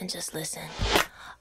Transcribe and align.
and 0.00 0.08
just 0.10 0.34
listen. 0.34 0.62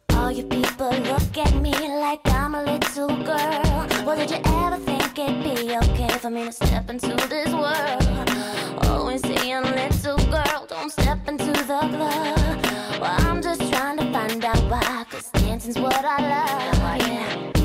All 0.09 0.31
you 0.31 0.43
people 0.43 0.89
look 0.89 1.37
at 1.37 1.53
me 1.55 1.71
like 1.71 2.19
I'm 2.25 2.55
a 2.55 2.63
little 2.63 3.07
girl. 3.07 3.87
Well, 4.05 4.17
did 4.17 4.31
you 4.31 4.41
ever 4.45 4.77
think 4.77 5.17
it'd 5.17 5.43
be 5.43 5.75
okay 5.77 6.09
for 6.17 6.29
me 6.29 6.45
to 6.45 6.51
step 6.51 6.89
into 6.89 7.15
this 7.27 7.53
world? 7.53 8.85
Always 8.85 9.21
saying, 9.21 9.63
little 9.63 10.17
girl, 10.31 10.65
don't 10.67 10.91
step 10.91 11.27
into 11.27 11.45
the 11.45 11.63
club. 11.63 12.61
Well, 12.99 13.15
I'm 13.27 13.41
just 13.41 13.61
trying 13.71 13.97
to 13.97 14.11
find 14.11 14.43
out 14.43 14.63
why, 14.69 15.05
cause 15.09 15.29
dancing's 15.31 15.79
what 15.79 16.03
I 16.03 16.17
love. 16.19 17.07
Yeah. 17.07 17.58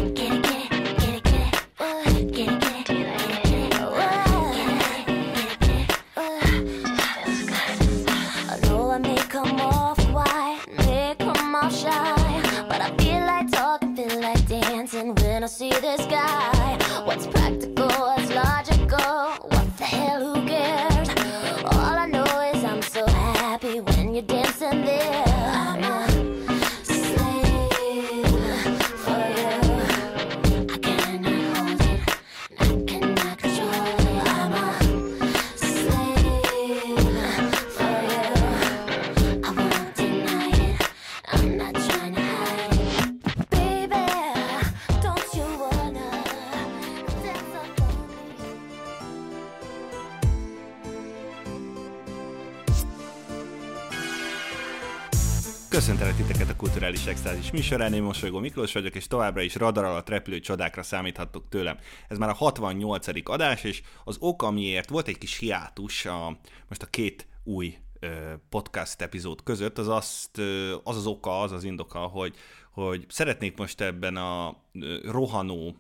Titeket 56.45 56.63
a 56.63 56.67
Kulturális 56.67 57.07
Extázis 57.07 57.51
műsorán, 57.51 57.93
én 57.93 58.03
Mosolygó 58.03 58.39
Miklós 58.39 58.73
vagyok, 58.73 58.95
és 58.95 59.07
továbbra 59.07 59.43
is 59.43 59.55
radar 59.55 59.85
alatt 59.85 60.09
repülő 60.09 60.41
csodákra 60.41 60.83
számíthattok 60.83 61.49
tőlem. 61.49 61.79
Ez 62.09 62.19
már 62.19 62.29
a 62.29 62.35
68. 62.35 63.29
adás, 63.29 63.65
és 63.65 63.83
az 64.05 64.17
ok, 64.21 64.43
amiért 64.43 64.89
volt 64.89 65.09
egy 65.09 65.19
kis 65.19 65.39
hiátus 65.39 66.07
a, 66.07 66.39
most 66.69 66.83
a 66.83 66.87
két 66.87 67.27
új 67.45 67.77
ö, 68.01 68.09
podcast 68.49 69.01
epizód 69.01 69.43
között, 69.43 69.79
az 69.79 69.89
azt, 69.89 70.39
ö, 70.39 70.75
az 70.83 70.97
az 70.97 71.07
oka, 71.07 71.41
az 71.41 71.53
az 71.53 71.65
indoka, 71.65 71.99
hogy, 71.99 72.35
hogy 72.71 73.05
szeretnék 73.09 73.57
most 73.57 73.81
ebben 73.81 74.17
a 74.17 74.57
ö, 74.73 74.97
rohanó 75.11 75.77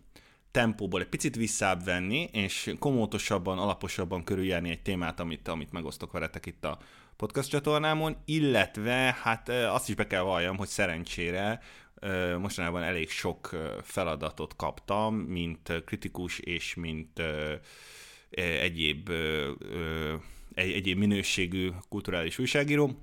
tempóból 0.50 1.00
egy 1.00 1.08
picit 1.08 1.36
visszább 1.36 1.84
venni, 1.84 2.28
és 2.32 2.74
komótosabban, 2.78 3.58
alaposabban 3.58 4.24
körüljárni 4.24 4.70
egy 4.70 4.82
témát, 4.82 5.20
amit, 5.20 5.48
amit 5.48 5.72
megosztok 5.72 6.12
veletek 6.12 6.46
itt 6.46 6.64
a 6.64 6.78
podcast 7.16 7.50
csatornámon, 7.50 8.16
illetve 8.24 9.18
hát 9.22 9.48
azt 9.48 9.88
is 9.88 9.94
be 9.94 10.06
kell 10.06 10.22
valljam, 10.22 10.56
hogy 10.56 10.68
szerencsére 10.68 11.60
mostanában 12.38 12.82
elég 12.82 13.10
sok 13.10 13.50
feladatot 13.82 14.56
kaptam, 14.56 15.14
mint 15.14 15.84
kritikus 15.84 16.38
és 16.38 16.74
mint 16.74 17.22
egyéb, 18.30 19.10
egyéb 20.54 20.98
minőségű 20.98 21.70
kulturális 21.88 22.38
újságíró. 22.38 22.98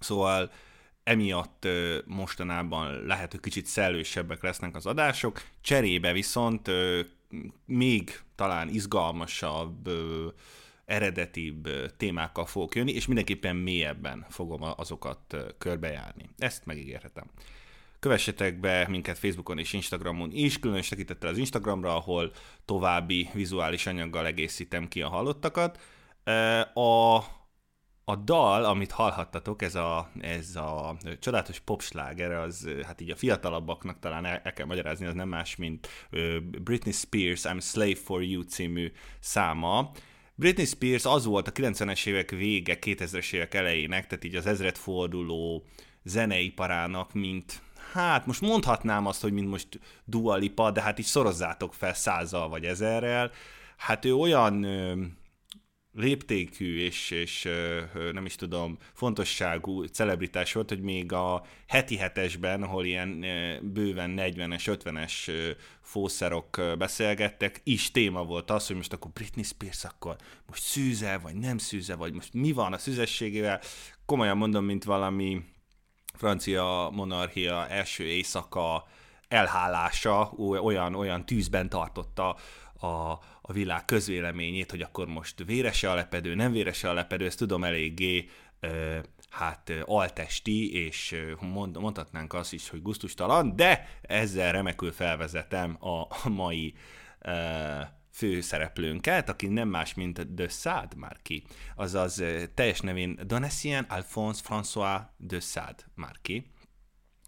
Szóval 0.00 0.52
emiatt 1.02 1.68
mostanában 2.04 3.06
lehet, 3.06 3.30
hogy 3.30 3.40
kicsit 3.40 3.66
szellősebbek 3.66 4.42
lesznek 4.42 4.76
az 4.76 4.86
adások, 4.86 5.42
cserébe 5.60 6.12
viszont 6.12 6.70
még 7.64 8.20
talán 8.34 8.68
izgalmasabb, 8.68 9.90
eredetibb 10.84 11.68
témákkal 11.96 12.46
fogok 12.46 12.74
jönni, 12.74 12.92
és 12.92 13.06
mindenképpen 13.06 13.56
mélyebben 13.56 14.26
fogom 14.28 14.60
azokat 14.76 15.36
körbejárni. 15.58 16.28
Ezt 16.38 16.66
megígérhetem. 16.66 17.24
Kövessetek 17.98 18.60
be 18.60 18.86
minket 18.88 19.18
Facebookon 19.18 19.58
és 19.58 19.72
Instagramon 19.72 20.30
is, 20.32 20.58
különös 20.58 20.88
tekintettel 20.88 21.28
az 21.28 21.38
Instagramra, 21.38 21.94
ahol 21.94 22.32
további 22.64 23.28
vizuális 23.32 23.86
anyaggal 23.86 24.26
egészítem 24.26 24.88
ki 24.88 25.02
a 25.02 25.08
hallottakat. 25.08 25.80
A 26.74 27.20
a 28.04 28.16
dal, 28.16 28.64
amit 28.64 28.90
hallhattatok, 28.90 29.62
ez 29.62 29.74
a, 29.74 30.10
ez 30.20 30.56
a 30.56 30.96
csodálatos 31.20 31.58
popsláger, 31.58 32.32
az 32.32 32.68
hát 32.86 33.00
így 33.00 33.10
a 33.10 33.16
fiatalabbaknak 33.16 33.98
talán 33.98 34.24
el, 34.24 34.40
el 34.44 34.52
kell 34.52 34.66
magyarázni, 34.66 35.06
az 35.06 35.14
nem 35.14 35.28
más, 35.28 35.56
mint 35.56 35.88
Britney 36.62 36.92
Spears 36.92 37.42
I'm 37.44 37.60
Slave 37.60 37.94
for 37.94 38.22
You 38.22 38.42
című 38.42 38.92
száma. 39.20 39.90
Britney 40.34 40.64
Spears 40.64 41.04
az 41.04 41.24
volt 41.24 41.48
a 41.48 41.52
90-es 41.52 42.06
évek 42.06 42.30
vége, 42.30 42.78
2000-es 42.80 43.32
évek 43.32 43.54
elejének, 43.54 44.06
tehát 44.06 44.24
így 44.24 44.34
az 44.34 44.46
ezredforduló 44.46 45.64
zeneiparának, 46.04 47.12
mint 47.12 47.62
hát 47.92 48.26
most 48.26 48.40
mondhatnám 48.40 49.06
azt, 49.06 49.22
hogy 49.22 49.32
mint 49.32 49.48
most 49.48 49.80
Dua 50.04 50.36
Lipa, 50.36 50.70
de 50.70 50.82
hát 50.82 50.98
így 50.98 51.04
szorozzátok 51.04 51.74
fel 51.74 51.94
százal 51.94 52.48
vagy 52.48 52.64
ezerrel. 52.64 53.30
Hát 53.76 54.04
ő 54.04 54.14
olyan 54.14 54.66
léptékű 55.94 56.78
és, 56.78 57.10
és 57.10 57.48
nem 58.12 58.24
is 58.24 58.34
tudom, 58.34 58.78
fontosságú 58.92 59.82
celebritás 59.82 60.52
volt, 60.52 60.68
hogy 60.68 60.80
még 60.80 61.12
a 61.12 61.44
heti 61.66 61.96
hetesben, 61.96 62.62
ahol 62.62 62.84
ilyen 62.84 63.24
bőven 63.62 64.14
40-es, 64.16 64.78
50-es 64.84 65.28
ö, 65.28 65.50
fószerok 65.80 66.60
beszélgettek, 66.78 67.60
is 67.64 67.90
téma 67.90 68.24
volt 68.24 68.50
az, 68.50 68.66
hogy 68.66 68.76
most 68.76 68.92
akkor 68.92 69.10
Britney 69.10 69.44
Spears 69.44 69.84
akkor 69.84 70.16
most 70.46 70.62
szűze, 70.62 71.18
vagy 71.18 71.34
nem 71.34 71.58
szűze, 71.58 71.94
vagy 71.94 72.12
most 72.12 72.32
mi 72.32 72.52
van 72.52 72.72
a 72.72 72.78
szüzességével. 72.78 73.60
Komolyan 74.06 74.36
mondom, 74.36 74.64
mint 74.64 74.84
valami 74.84 75.44
francia 76.14 76.90
monarchia 76.92 77.68
első 77.68 78.04
éjszaka 78.04 78.86
elhálása 79.28 80.30
olyan, 80.36 80.94
olyan 80.94 81.26
tűzben 81.26 81.68
tartotta 81.68 82.36
a, 82.80 83.18
a 83.42 83.52
világ 83.52 83.84
közvéleményét, 83.84 84.70
hogy 84.70 84.80
akkor 84.80 85.06
most 85.06 85.44
vérese 85.44 85.90
a 85.90 85.94
lepedő, 85.94 86.34
nem 86.34 86.52
vérese 86.52 86.88
a 86.88 86.92
lepedő, 86.92 87.24
ezt 87.24 87.38
tudom 87.38 87.64
eléggé 87.64 88.28
ö, 88.60 88.98
hát 89.30 89.72
altesti, 89.84 90.72
és 90.72 91.16
mond, 91.40 91.78
mondhatnánk 91.78 92.32
azt 92.32 92.52
is, 92.52 92.68
hogy 92.68 92.82
guztustalan, 92.82 93.56
de 93.56 93.98
ezzel 94.02 94.52
remekül 94.52 94.92
felvezetem 94.92 95.76
a 95.80 96.28
mai 96.28 96.74
ö, 97.20 97.80
főszereplőnket, 98.12 99.28
aki 99.28 99.46
nem 99.46 99.68
más, 99.68 99.94
mint 99.94 100.34
de 100.34 100.48
Sade 100.48 100.96
Marquis, 100.96 101.42
azaz 101.76 102.22
teljes 102.54 102.80
nevén 102.80 103.18
Donatien 103.26 103.84
Alphonse 103.88 104.42
François 104.48 105.00
de 105.16 105.40
Sade 105.40 105.84
Marquis, 105.94 106.42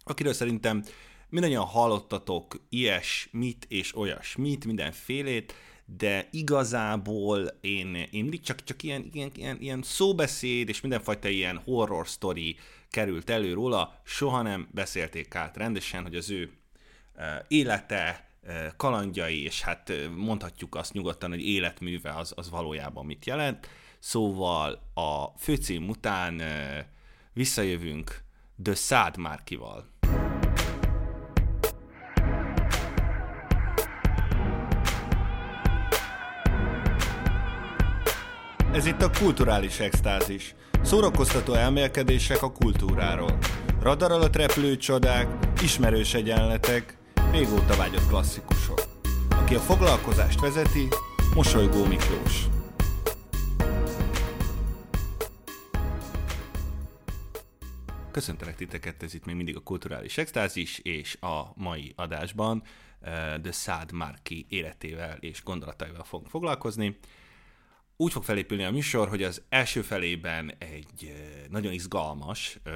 akiről 0.04 0.32
szerintem 0.32 0.84
mindannyian 1.28 1.64
hallottatok 1.64 2.66
ilyesmit 2.68 3.66
és 3.68 3.96
olyasmit, 3.96 4.64
mindenfélét, 4.64 5.54
de 5.84 6.28
igazából 6.30 7.58
én, 7.60 7.94
én 7.94 8.22
mindig 8.22 8.40
csak, 8.40 8.64
csak 8.64 8.82
ilyen, 8.82 9.10
ilyen, 9.12 9.30
ilyen, 9.34 9.56
ilyen 9.60 9.82
szóbeszéd 9.82 10.68
és 10.68 10.80
mindenfajta 10.80 11.28
ilyen 11.28 11.60
horror 11.64 12.06
story 12.06 12.56
került 12.90 13.30
elő 13.30 13.52
róla, 13.52 14.00
soha 14.02 14.42
nem 14.42 14.68
beszélték 14.70 15.34
át 15.34 15.56
rendesen, 15.56 16.02
hogy 16.02 16.14
az 16.14 16.30
ő 16.30 16.52
eh, 17.14 17.38
élete, 17.48 18.28
eh, 18.42 18.68
kalandjai, 18.76 19.42
és 19.42 19.60
hát 19.60 19.90
eh, 19.90 20.08
mondhatjuk 20.08 20.74
azt 20.74 20.92
nyugodtan, 20.92 21.30
hogy 21.30 21.46
életműve 21.46 22.12
az, 22.12 22.32
az 22.36 22.50
valójában 22.50 23.06
mit 23.06 23.26
jelent. 23.26 23.68
Szóval 23.98 24.90
a 24.94 25.26
főcím 25.38 25.88
után 25.88 26.42
visszajövünk 27.32 28.22
The 28.62 28.74
Sad 28.74 29.16
Márkival. 29.16 29.88
Ez 38.74 38.86
itt 38.86 39.02
a 39.02 39.10
kulturális 39.18 39.80
extázis. 39.80 40.54
Szórakoztató 40.82 41.52
elmélkedések 41.52 42.42
a 42.42 42.52
kultúráról. 42.52 43.38
Radar 43.80 44.10
alatt 44.10 44.36
repülő 44.36 44.76
csodák, 44.76 45.26
ismerős 45.62 46.14
egyenletek, 46.14 46.98
régóta 47.32 47.76
vágyott 47.76 48.08
klasszikusok. 48.08 48.82
Aki 49.30 49.54
a 49.54 49.58
foglalkozást 49.58 50.40
vezeti, 50.40 50.88
Mosolygó 51.34 51.84
Miklós. 51.84 52.46
Köszöntelek 58.10 58.56
titeket, 58.56 59.02
ez 59.02 59.14
itt 59.14 59.24
még 59.24 59.36
mindig 59.36 59.56
a 59.56 59.60
kulturális 59.60 60.18
extázis, 60.18 60.78
és 60.78 61.16
a 61.20 61.52
mai 61.54 61.92
adásban 61.96 62.62
uh, 63.00 63.08
The 63.42 63.52
Sad 63.52 63.92
Marki 63.92 64.46
életével 64.48 65.16
és 65.20 65.42
gondolataival 65.42 66.04
fogunk 66.04 66.30
foglalkozni 66.30 66.98
úgy 67.96 68.12
fog 68.12 68.24
felépülni 68.24 68.64
a 68.64 68.70
műsor, 68.70 69.08
hogy 69.08 69.22
az 69.22 69.42
első 69.48 69.82
felében 69.82 70.54
egy 70.58 71.12
nagyon 71.50 71.72
izgalmas 71.72 72.58
ö, 72.62 72.70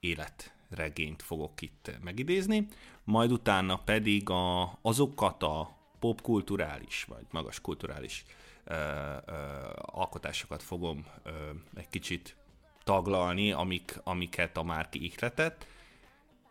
élet 0.00 0.54
regényt 0.70 1.22
fogok 1.22 1.60
itt 1.60 1.90
megidézni, 2.02 2.66
majd 3.04 3.32
utána 3.32 3.78
pedig 3.78 4.30
a, 4.30 4.78
azokat 4.82 5.42
a 5.42 5.76
popkulturális 5.98 7.04
vagy 7.08 7.24
magas 7.30 7.60
kulturális 7.60 8.24
ö, 8.64 8.74
ö, 8.74 9.32
alkotásokat 9.76 10.62
fogom 10.62 11.06
ö, 11.22 11.30
egy 11.74 11.88
kicsit 11.88 12.36
taglalni, 12.84 13.52
amik, 13.52 14.00
amiket 14.04 14.56
a 14.56 14.62
Márki 14.62 15.04
ihletett, 15.04 15.66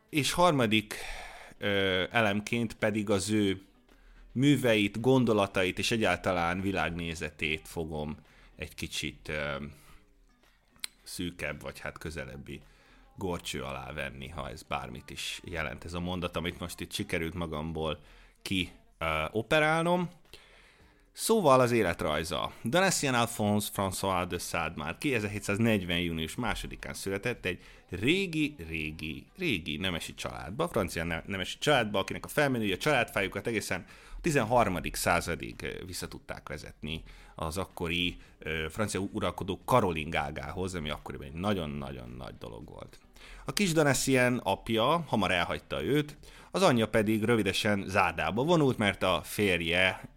és 0.09 0.31
harmadik 0.31 0.95
ö, 1.57 2.03
elemként 2.11 2.73
pedig 2.73 3.09
az 3.09 3.29
ő 3.29 3.61
műveit, 4.33 5.01
gondolatait 5.01 5.77
és 5.77 5.91
egyáltalán 5.91 6.62
világnézetét 6.62 7.68
fogom 7.68 8.18
egy 8.56 8.75
kicsit 8.75 9.30
ö, 9.30 9.56
szűkebb, 11.03 11.62
vagy 11.62 11.80
hát 11.80 11.97
közelebbi 11.97 12.62
gorcső 13.15 13.63
alá 13.63 13.94
venni, 13.94 14.27
ha 14.27 14.50
ez 14.50 14.62
bármit 14.62 15.09
is 15.09 15.41
jelent 15.44 15.85
ez 15.85 15.94
a 15.94 16.00
mondat, 16.00 16.35
amit 16.35 16.59
most 16.59 16.80
itt 16.80 16.91
sikerült 16.91 17.33
magamból 17.33 18.00
ki 18.41 18.71
ö, 18.97 19.06
operálnom. 19.31 20.09
Szóval 21.12 21.59
az 21.59 21.71
életrajza. 21.71 22.51
Donatien 22.62 23.13
Alphonse 23.13 23.69
François 23.75 24.25
de 24.29 24.38
Sade 24.38 24.74
már 24.75 24.97
1740. 25.00 26.00
június 26.00 26.36
másodikán 26.36 26.94
született 26.94 27.45
egy 27.45 27.59
régi, 27.89 28.56
régi, 28.68 29.25
régi 29.38 29.77
nemesi 29.77 30.13
családba, 30.13 30.68
francia 30.68 31.03
nemesi 31.25 31.57
családba, 31.59 32.00
akinek 32.00 32.25
a 32.25 32.27
felmenői 32.27 32.71
a 32.71 32.77
családfájukat 32.77 33.47
egészen 33.47 33.86
13. 34.23 34.79
századig 34.91 35.83
vissza 35.85 36.07
tudták 36.07 36.49
vezetni 36.49 37.03
az 37.35 37.57
akkori 37.57 38.17
francia 38.69 38.99
uralkodó 38.99 39.61
Karolingágához, 39.65 40.75
ami 40.75 40.89
akkoriban 40.89 41.27
egy 41.27 41.33
nagyon-nagyon 41.33 42.15
nagy 42.17 42.37
dolog 42.39 42.69
volt. 42.69 42.99
A 43.45 43.53
kis 43.53 43.71
Donatien 43.71 44.37
apja 44.37 45.03
hamar 45.07 45.31
elhagyta 45.31 45.83
őt, 45.83 46.17
az 46.51 46.61
anyja 46.61 46.87
pedig 46.87 47.23
rövidesen 47.23 47.83
zárdába 47.87 48.43
vonult, 48.43 48.77
mert 48.77 49.03
a 49.03 49.21
férje 49.23 50.09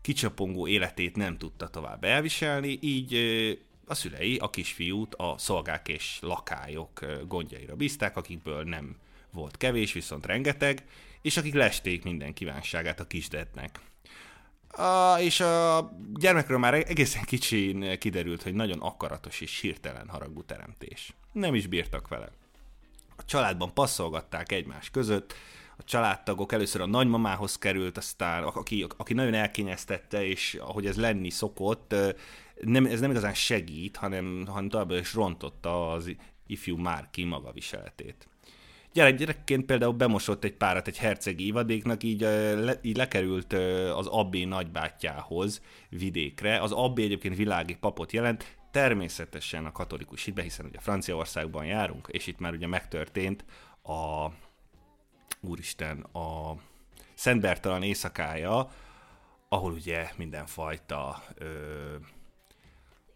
kicsapongó 0.00 0.66
életét 0.66 1.16
nem 1.16 1.38
tudta 1.38 1.68
tovább 1.68 2.04
elviselni, 2.04 2.78
így 2.80 3.14
a 3.86 3.94
szülei 3.94 4.36
a 4.36 4.50
kisfiút 4.50 5.14
a 5.14 5.34
szolgák 5.38 5.88
és 5.88 6.18
lakályok 6.20 7.06
gondjaira 7.26 7.76
bízták, 7.76 8.16
akikből 8.16 8.62
nem 8.64 8.96
volt 9.30 9.56
kevés, 9.56 9.92
viszont 9.92 10.26
rengeteg, 10.26 10.84
és 11.22 11.36
akik 11.36 11.54
lesték 11.54 12.04
minden 12.04 12.32
kívánságát 12.32 13.00
a 13.00 13.06
kisdetnek. 13.06 13.80
A, 14.68 15.16
és 15.20 15.40
a 15.40 15.90
gyermekről 16.14 16.58
már 16.58 16.74
egészen 16.74 17.24
kicsin 17.24 17.98
kiderült, 17.98 18.42
hogy 18.42 18.54
nagyon 18.54 18.80
akaratos 18.80 19.40
és 19.40 19.60
hirtelen 19.60 20.08
haragú 20.08 20.42
teremtés. 20.42 21.14
Nem 21.32 21.54
is 21.54 21.66
bírtak 21.66 22.08
vele. 22.08 22.30
A 23.16 23.24
családban 23.24 23.74
passzolgatták 23.74 24.52
egymás 24.52 24.90
között, 24.90 25.34
a 25.78 25.84
családtagok 25.84 26.52
először 26.52 26.80
a 26.80 26.86
nagymamához 26.86 27.58
került, 27.58 27.96
aztán 27.96 28.42
aki, 28.42 28.86
aki 28.96 29.14
nagyon 29.14 29.34
elkényeztette, 29.34 30.26
és 30.26 30.54
ahogy 30.54 30.86
ez 30.86 30.96
lenni 30.96 31.30
szokott, 31.30 31.94
nem, 32.60 32.86
ez 32.86 33.00
nem 33.00 33.10
igazán 33.10 33.34
segít, 33.34 33.96
hanem, 33.96 34.46
hanem 34.46 34.68
továbbra 34.68 34.98
is 34.98 35.14
rontotta 35.14 35.92
az 35.92 36.10
ifjú 36.46 36.76
Márki 36.76 37.24
maga 37.24 37.52
viseletét. 37.52 38.28
Gyerek, 38.98 39.16
gyerekként 39.16 39.64
például 39.64 39.92
bemosott 39.92 40.44
egy 40.44 40.52
párat 40.52 40.86
egy 40.86 40.98
hercegi 40.98 41.46
ivadéknak, 41.46 42.02
így, 42.02 42.20
le, 42.20 42.78
így 42.82 42.96
lekerült 42.96 43.52
az 43.96 44.06
abbé 44.06 44.44
nagybátyjához 44.44 45.62
vidékre. 45.88 46.60
Az 46.60 46.72
abbé 46.72 47.02
egyébként 47.02 47.36
világi 47.36 47.76
papot 47.76 48.12
jelent, 48.12 48.56
természetesen 48.70 49.64
a 49.64 49.72
katolikus 49.72 50.24
hitbe, 50.24 50.42
hiszen 50.42 50.66
ugye 50.66 50.78
Franciaországban 50.80 51.64
járunk, 51.64 52.08
és 52.10 52.26
itt 52.26 52.38
már 52.38 52.52
ugye 52.52 52.66
megtörtént 52.66 53.44
a 53.82 54.26
úristen, 55.40 56.00
a 56.00 56.54
Szent 57.14 57.40
Bertalan 57.40 57.82
éjszakája, 57.82 58.70
ahol 59.48 59.72
ugye 59.72 60.08
mindenfajta 60.16 61.22
ö, 61.34 61.46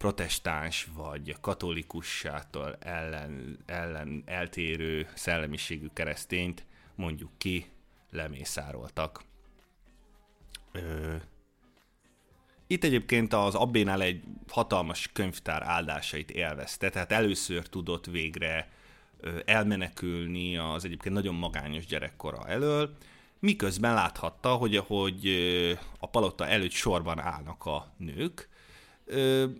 protestáns 0.03 0.87
vagy 0.95 1.35
katolikussától 1.41 2.75
ellen, 2.79 3.57
ellen 3.65 4.23
eltérő 4.25 5.07
szellemiségű 5.15 5.87
keresztényt 5.93 6.65
mondjuk 6.95 7.29
ki 7.37 7.65
lemészároltak. 8.11 9.23
Ö, 10.71 11.15
itt 12.67 12.83
egyébként 12.83 13.33
az 13.33 13.55
abbénál 13.55 14.01
egy 14.01 14.23
hatalmas 14.47 15.09
könyvtár 15.13 15.61
áldásait 15.61 16.31
élvezte, 16.31 16.89
tehát 16.89 17.11
először 17.11 17.67
tudott 17.67 18.05
végre 18.05 18.71
elmenekülni 19.45 20.57
az 20.57 20.85
egyébként 20.85 21.15
nagyon 21.15 21.35
magányos 21.35 21.85
gyerekkora 21.85 22.47
elől, 22.47 22.97
miközben 23.39 23.93
láthatta, 23.93 24.55
hogy, 24.55 24.77
hogy 24.77 25.27
a 25.99 26.07
palota 26.07 26.47
előtt 26.47 26.71
sorban 26.71 27.19
állnak 27.19 27.65
a 27.65 27.93
nők. 27.97 28.51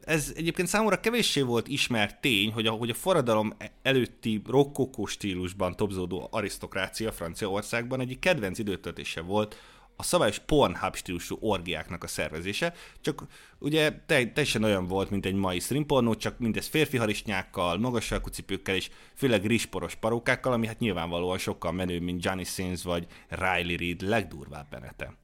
Ez 0.01 0.33
egyébként 0.35 0.67
számomra 0.67 0.99
kevéssé 0.99 1.41
volt 1.41 1.67
ismert 1.67 2.21
tény, 2.21 2.51
hogy 2.51 2.67
a, 2.67 2.71
hogy 2.71 2.89
a 2.89 2.93
forradalom 2.93 3.53
előtti 3.81 4.41
rokkokó 4.47 5.05
stílusban 5.05 5.75
topzódó 5.75 6.27
arisztokrácia 6.31 7.11
Franciaországban 7.11 7.99
egyik 7.99 8.19
kedvenc 8.19 8.59
időtöltése 8.59 9.21
volt 9.21 9.55
a 9.95 10.03
szabályos 10.03 10.39
Pornhub 10.39 10.95
stílusú 10.95 11.37
orgiáknak 11.39 12.03
a 12.03 12.07
szervezése, 12.07 12.73
csak 13.01 13.23
ugye 13.59 13.91
te, 14.05 14.25
teljesen 14.27 14.63
olyan 14.63 14.87
volt, 14.87 15.09
mint 15.09 15.25
egy 15.25 15.33
mai 15.33 15.59
streampornó, 15.59 16.15
csak 16.15 16.39
mindez 16.39 16.67
férfi 16.67 16.97
harisnyákkal, 16.97 17.77
magas 17.77 18.13
cipőkkel 18.31 18.75
és 18.75 18.89
főleg 19.15 19.45
risporos 19.45 19.95
parókákkal, 19.95 20.53
ami 20.53 20.67
hát 20.67 20.79
nyilvánvalóan 20.79 21.37
sokkal 21.37 21.71
menőbb, 21.71 22.01
mint 22.01 22.25
Johnny 22.25 22.43
Sins 22.43 22.83
vagy 22.83 23.07
Riley 23.29 23.77
Reid 23.77 24.01
legdurvább 24.01 24.69
benete. 24.69 25.22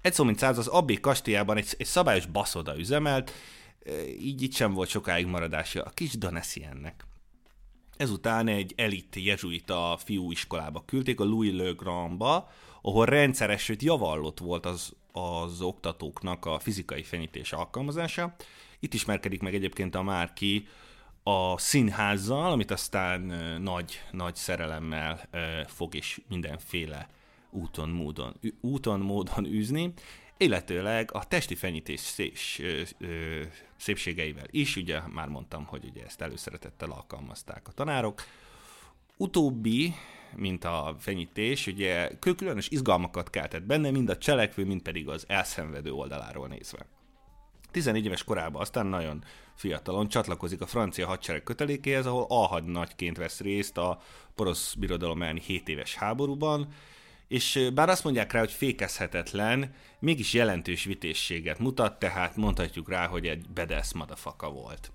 Egy 0.00 0.12
szó 0.12 0.24
mint 0.24 0.38
száz, 0.38 0.58
az 0.58 0.66
Abbé 0.66 0.94
kastélyában 0.94 1.56
egy, 1.56 1.74
egy 1.78 1.86
szabályos 1.86 2.26
baszoda 2.26 2.78
üzemelt, 2.78 3.32
e, 3.84 4.06
így 4.06 4.42
itt 4.42 4.54
sem 4.54 4.72
volt 4.72 4.88
sokáig 4.88 5.26
maradása 5.26 5.82
a 5.82 5.90
kis 5.90 6.18
Donessiennek. 6.18 7.04
Ezután 7.96 8.48
egy 8.48 8.72
elit 8.76 9.16
jezsuita 9.16 9.98
fiúiskolába 10.04 10.82
küldték, 10.86 11.20
a 11.20 11.24
Louis 11.24 11.52
Le 11.52 11.70
Grandba, 11.70 12.50
ahol 12.82 13.04
rendszeres, 13.06 13.62
sőt 13.62 13.82
javallott 13.82 14.38
volt 14.38 14.66
az, 14.66 14.92
az 15.12 15.60
oktatóknak 15.60 16.46
a 16.46 16.58
fizikai 16.58 17.02
fenyítés 17.02 17.52
alkalmazása. 17.52 18.34
Itt 18.78 18.94
ismerkedik 18.94 19.40
meg 19.40 19.54
egyébként 19.54 19.94
a 19.94 20.02
Márki 20.02 20.68
a 21.22 21.58
színházzal, 21.58 22.52
amit 22.52 22.70
aztán 22.70 23.20
nagy, 23.62 24.02
nagy 24.10 24.34
szerelemmel 24.34 25.28
fog 25.66 25.94
és 25.94 26.20
mindenféle 26.28 27.08
úton, 27.50 27.88
módon, 27.88 28.34
úton, 28.60 29.00
módon 29.00 29.46
űzni, 29.46 29.92
illetőleg 30.36 31.10
a 31.12 31.24
testi 31.24 31.54
fenyítés 31.54 32.00
szés, 32.00 32.60
szépségeivel 33.76 34.46
is, 34.50 34.76
ugye 34.76 35.00
már 35.08 35.28
mondtam, 35.28 35.64
hogy 35.64 35.84
ugye 35.84 36.04
ezt 36.04 36.20
előszeretettel 36.20 36.90
alkalmazták 36.90 37.68
a 37.68 37.72
tanárok. 37.72 38.22
Utóbbi 39.16 39.94
mint 40.36 40.64
a 40.64 40.96
fenyítés, 40.98 41.66
ugye 41.66 42.10
különös 42.18 42.68
izgalmakat 42.68 43.30
keltett 43.30 43.62
benne, 43.62 43.90
mind 43.90 44.08
a 44.08 44.16
cselekvő, 44.16 44.64
mind 44.64 44.82
pedig 44.82 45.08
az 45.08 45.24
elszenvedő 45.28 45.92
oldaláról 45.92 46.48
nézve. 46.48 46.86
14 47.70 48.04
éves 48.04 48.24
korában 48.24 48.60
aztán 48.60 48.86
nagyon 48.86 49.24
fiatalon 49.54 50.08
csatlakozik 50.08 50.60
a 50.60 50.66
francia 50.66 51.06
hadsereg 51.06 51.42
kötelékéhez, 51.42 52.06
ahol 52.06 52.26
alhadnagyként 52.28 53.16
vesz 53.16 53.40
részt 53.40 53.78
a 53.78 54.00
porosz 54.34 54.74
birodalom 54.74 55.22
elleni 55.22 55.40
7 55.40 55.68
éves 55.68 55.94
háborúban, 55.94 56.68
és 57.30 57.68
bár 57.74 57.88
azt 57.88 58.04
mondják 58.04 58.32
rá, 58.32 58.38
hogy 58.38 58.52
fékezhetetlen, 58.52 59.74
mégis 59.98 60.32
jelentős 60.32 60.84
vitészséget 60.84 61.58
mutat, 61.58 61.98
tehát 61.98 62.36
mondhatjuk 62.36 62.88
rá, 62.88 63.06
hogy 63.06 63.26
egy 63.26 63.48
bedesz 63.48 63.92
madafaka 63.92 64.50
volt. 64.50 64.92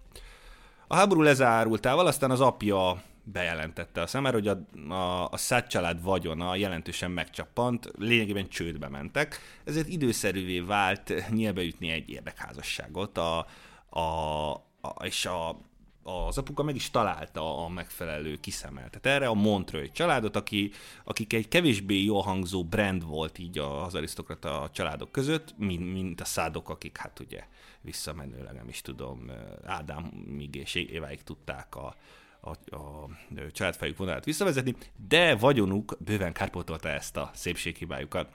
A 0.87 0.95
háború 0.95 1.21
lezárultával 1.21 2.07
aztán 2.07 2.31
az 2.31 2.41
apja 2.41 3.03
bejelentette 3.23 4.01
a 4.01 4.07
szemer, 4.07 4.33
hogy 4.33 4.47
a, 4.47 4.59
a, 4.93 5.29
a 5.31 5.37
Szád 5.37 5.67
család 5.67 6.03
vagyona 6.03 6.55
jelentősen 6.55 7.11
megcsappant, 7.11 7.91
lényegében 7.97 8.49
csődbe 8.49 8.87
mentek, 8.87 9.39
ezért 9.63 9.87
időszerűvé 9.87 10.59
vált 10.59 11.29
nyilbeütni 11.29 11.89
egy 11.89 12.09
érdekházasságot, 12.09 13.17
a, 13.17 13.47
a, 13.89 14.51
a, 14.81 15.05
és 15.05 15.25
a, 15.25 15.59
az 16.07 16.37
apuka 16.37 16.63
meg 16.63 16.75
is 16.75 16.89
találta 16.89 17.65
a 17.65 17.69
megfelelő 17.69 18.35
kiszemeltet. 18.35 19.05
Erre 19.05 19.27
a 19.27 19.33
Montreux 19.33 19.91
családot, 19.91 20.35
aki, 20.35 20.71
akik 21.03 21.33
egy 21.33 21.47
kevésbé 21.47 22.03
jól 22.03 22.21
hangzó 22.21 22.63
brand 22.63 23.05
volt 23.05 23.37
így 23.37 23.57
az 23.57 23.95
arisztokrata 23.95 24.69
családok 24.73 25.11
között, 25.11 25.57
mint, 25.57 25.93
mint 25.93 26.21
a 26.21 26.25
szádok, 26.25 26.69
akik 26.69 26.97
hát 26.97 27.19
ugye 27.19 27.43
visszamenőleg 27.81 28.53
nem 28.53 28.69
is 28.69 28.81
tudom, 28.81 29.31
Ádámig 29.63 30.55
és 30.55 30.75
Éváig 30.75 31.23
tudták 31.23 31.75
a, 31.75 31.95
a, 32.39 32.75
a 32.75 33.09
családfejük 33.51 33.97
vonalát 33.97 34.25
visszavezetni, 34.25 34.75
de 35.07 35.35
vagyonuk 35.35 35.97
bőven 35.99 36.33
kárpótolta 36.33 36.89
ezt 36.89 37.17
a 37.17 37.31
szépséghibájukat. 37.33 38.29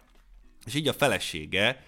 És 0.67 0.75
így 0.75 0.89
a 0.89 0.93
felesége 0.93 1.85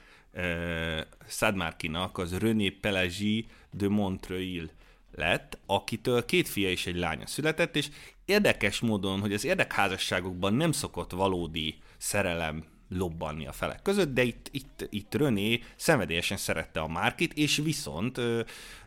Szadmárkinak 1.27 2.19
az 2.19 2.39
René 2.39 2.71
Pelagi 2.71 3.47
de 3.71 3.89
Montreuil 3.89 4.71
lett, 5.15 5.59
akitől 5.67 6.25
két 6.25 6.49
fia 6.49 6.69
és 6.69 6.87
egy 6.87 6.97
lánya 6.97 7.27
született, 7.27 7.77
és 7.77 7.89
érdekes 8.25 8.81
módon, 8.81 9.21
hogy 9.21 9.33
az 9.33 9.45
érdekházasságokban 9.45 10.55
nem 10.55 10.73
szokott 10.73 11.13
valódi 11.13 11.79
szerelem 11.99 12.65
lobbanni 12.89 13.47
a 13.47 13.53
felek 13.53 13.83
között, 13.83 14.15
de 14.15 14.23
itt, 14.23 14.49
itt, 14.51 14.87
itt 14.91 15.15
René 15.15 15.61
szenvedélyesen 15.77 16.37
szerette 16.37 16.81
a 16.81 16.89
Márkit, 16.89 17.33
és 17.33 17.57
viszont 17.57 18.21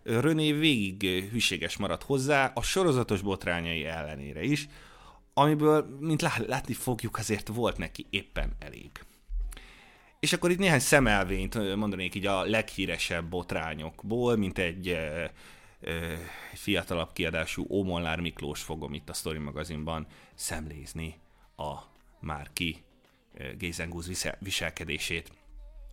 René 0.03 0.51
végig 0.51 1.29
hűséges 1.32 1.77
maradt 1.77 2.03
hozzá 2.03 2.51
a 2.55 2.62
sorozatos 2.62 3.22
botrányai 3.22 3.86
ellenére 3.86 4.44
is, 4.44 4.67
amiből, 5.34 5.98
mint 6.00 6.22
látni 6.48 6.74
fogjuk, 6.74 7.17
azért 7.17 7.48
volt 7.48 7.77
neki 7.77 8.05
éppen 8.10 8.51
elég. 8.60 8.91
És 10.20 10.34
akkor 10.34 10.51
itt 10.51 10.58
néhány 10.58 10.79
szemelvényt 10.79 11.75
mondanék 11.75 12.15
így 12.15 12.25
a 12.25 12.44
leghíresebb 12.44 13.25
botrányokból, 13.29 14.36
mint 14.36 14.58
egy 14.58 14.98
fiatalabb 16.54 17.13
kiadású 17.13 17.65
Ómolnár 17.70 18.20
Miklós 18.20 18.62
fogom 18.62 18.94
itt 18.94 19.10
a 19.10 19.13
Story 19.13 19.38
magazinban 19.38 20.08
szemlézni 20.34 21.20
a 21.58 21.74
Márki 22.20 22.84
Gézengúz 23.58 24.32
viselkedését. 24.39 25.32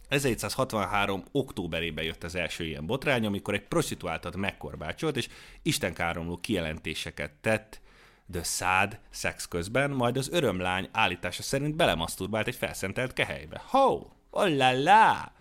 1763. 0.08 1.24
októberében 1.32 2.04
jött 2.04 2.24
az 2.24 2.34
első 2.34 2.64
ilyen 2.64 2.86
botrány, 2.86 3.26
amikor 3.26 3.54
egy 3.54 3.68
prostituáltat 3.68 4.36
megkorbácsolt, 4.36 5.16
és 5.16 5.28
istenkáromló 5.62 6.36
kijelentéseket 6.36 7.32
tett 7.40 7.80
de 8.26 8.42
szád 8.42 8.98
szex 9.10 9.48
közben, 9.48 9.90
majd 9.90 10.16
az 10.16 10.28
örömlány 10.32 10.88
állítása 10.92 11.42
szerint 11.42 11.76
belemaszturbált 11.76 12.46
egy 12.46 12.54
felszentelt 12.54 13.12
kehelybe. 13.12 13.62
Ho! 13.66 14.06
Oh 14.30 14.56
la 14.56 15.32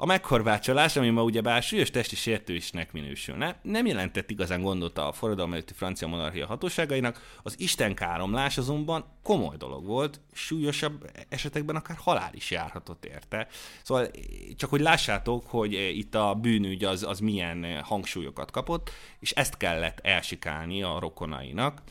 A 0.00 0.06
megkorvácsolás, 0.06 0.96
ami 0.96 1.10
ma 1.10 1.22
ugyebár 1.22 1.62
súlyos 1.62 1.90
testi 1.90 2.16
sértőisnek 2.16 2.92
minősülne, 2.92 3.58
nem 3.62 3.86
jelentett 3.86 4.30
igazán 4.30 4.62
gondot 4.62 4.98
a 4.98 5.12
forradalom 5.12 5.52
előtti 5.52 5.72
francia 5.72 6.08
monarchia 6.08 6.46
hatóságainak, 6.46 7.38
az 7.42 7.60
istenkáromlás 7.60 8.58
azonban 8.58 9.04
komoly 9.22 9.56
dolog 9.56 9.84
volt, 9.84 10.20
súlyosabb 10.32 11.10
esetekben 11.28 11.76
akár 11.76 11.96
halál 12.00 12.30
is 12.34 12.50
járhatott 12.50 13.04
érte. 13.04 13.46
Szóval 13.82 14.10
csak 14.56 14.70
hogy 14.70 14.80
lássátok, 14.80 15.46
hogy 15.46 15.72
itt 15.72 16.14
a 16.14 16.34
bűnügy 16.34 16.84
az, 16.84 17.02
az 17.02 17.18
milyen 17.18 17.82
hangsúlyokat 17.82 18.50
kapott, 18.50 18.90
és 19.20 19.30
ezt 19.30 19.56
kellett 19.56 19.98
elsikálni 20.02 20.82
a 20.82 20.98
rokonainak 20.98 21.82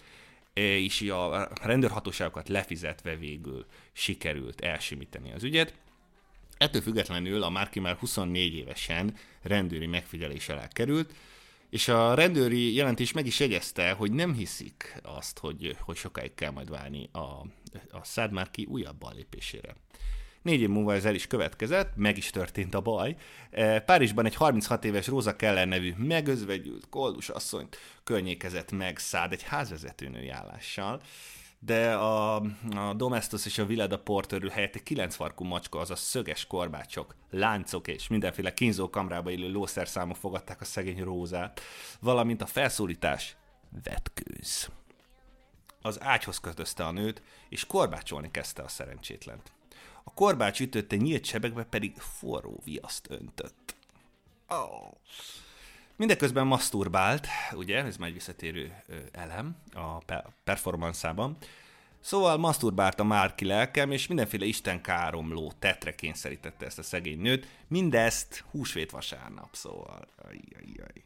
és 0.53 1.01
a 1.01 1.49
rendőrhatóságokat 1.61 2.49
lefizetve 2.49 3.15
végül 3.15 3.65
sikerült 3.93 4.61
elsimíteni 4.61 5.33
az 5.33 5.43
ügyet. 5.43 5.73
Ettől 6.57 6.81
függetlenül 6.81 7.43
a 7.43 7.49
Márki 7.49 7.79
már 7.79 7.95
24 7.95 8.53
évesen 8.53 9.15
rendőri 9.41 9.85
megfigyelés 9.85 10.49
alá 10.49 10.67
került, 10.67 11.13
és 11.69 11.87
a 11.87 12.13
rendőri 12.13 12.73
jelentés 12.73 13.11
meg 13.11 13.25
is 13.25 13.39
jegyezte, 13.39 13.91
hogy 13.91 14.11
nem 14.11 14.33
hiszik 14.33 14.99
azt, 15.03 15.39
hogy, 15.39 15.77
hogy 15.79 15.95
sokáig 15.95 16.33
kell 16.33 16.51
majd 16.51 16.69
várni 16.69 17.09
a, 17.11 17.17
a 17.91 18.03
Szád 18.03 18.31
Márki 18.31 18.65
újabb 18.69 18.97
ballépésére. 18.97 19.75
Négy 20.41 20.61
év 20.61 20.69
múlva 20.69 20.93
ez 20.93 21.05
el 21.05 21.15
is 21.15 21.27
következett, 21.27 21.95
meg 21.95 22.17
is 22.17 22.29
történt 22.29 22.75
a 22.75 22.81
baj. 22.81 23.15
E, 23.49 23.79
Párizsban 23.79 24.25
egy 24.25 24.35
36 24.35 24.85
éves 24.85 25.07
Róza 25.07 25.35
Keller 25.35 25.67
nevű 25.67 25.93
megözvegyült 25.97 26.89
koldus 26.89 27.29
asszonyt 27.29 27.77
környékezett 28.03 28.71
meg 28.71 28.97
Szád 28.97 29.31
egy 29.31 29.43
házvezetőnői 29.43 30.29
állással 30.29 31.01
de 31.59 31.95
a, 31.95 32.35
a 32.75 32.93
Domestos 32.95 33.45
és 33.45 33.57
a 33.57 33.65
Villada 33.65 33.99
Porterül 33.99 34.49
helyett 34.49 34.75
egy 34.75 34.83
kilencfarkú 34.83 35.43
macska, 35.43 35.79
azaz 35.79 35.99
szöges 35.99 36.45
korbácsok, 36.45 37.15
láncok 37.29 37.87
és 37.87 38.07
mindenféle 38.07 38.53
kínzókamrába 38.53 39.29
illő 39.29 39.51
lószerszámok 39.51 40.17
fogadták 40.17 40.61
a 40.61 40.65
szegény 40.65 41.03
rózát, 41.03 41.61
valamint 41.99 42.41
a 42.41 42.45
felszólítás 42.45 43.35
vetkőz. 43.83 44.69
Az 45.81 46.01
ágyhoz 46.01 46.39
kötözte 46.39 46.85
a 46.85 46.91
nőt, 46.91 47.21
és 47.49 47.65
korbácsolni 47.65 48.31
kezdte 48.31 48.61
a 48.61 48.67
szerencsétlent. 48.67 49.51
A 50.03 50.13
korbács 50.13 50.59
ütötte 50.59 50.95
nyílt 50.95 51.25
sebekbe 51.25 51.63
pedig 51.63 51.97
forró 51.97 52.61
viaszt 52.63 53.07
öntött. 53.09 53.75
Oh. 54.47 54.91
Mindeközben 55.97 56.47
maszturbált, 56.47 57.27
ugye, 57.53 57.83
ez 57.83 57.97
már 57.97 58.07
egy 58.07 58.13
visszatérő 58.13 58.83
elem 59.11 59.55
a 59.73 59.97
performanszában. 60.43 61.37
Szóval 61.99 62.37
maszturbált 62.37 62.99
a 62.99 63.03
Márki 63.03 63.45
lelkem, 63.45 63.91
és 63.91 64.07
mindenféle 64.07 64.45
istenkáromló 64.45 65.53
tetre 65.59 65.95
kényszerítette 65.95 66.65
ezt 66.65 66.79
a 66.79 66.83
szegény 66.83 67.19
nőt. 67.19 67.47
Mindezt 67.67 68.43
húsvét 68.51 68.91
vasárnap, 68.91 69.49
szóval. 69.51 70.07
Ajjajjaj. 70.17 71.03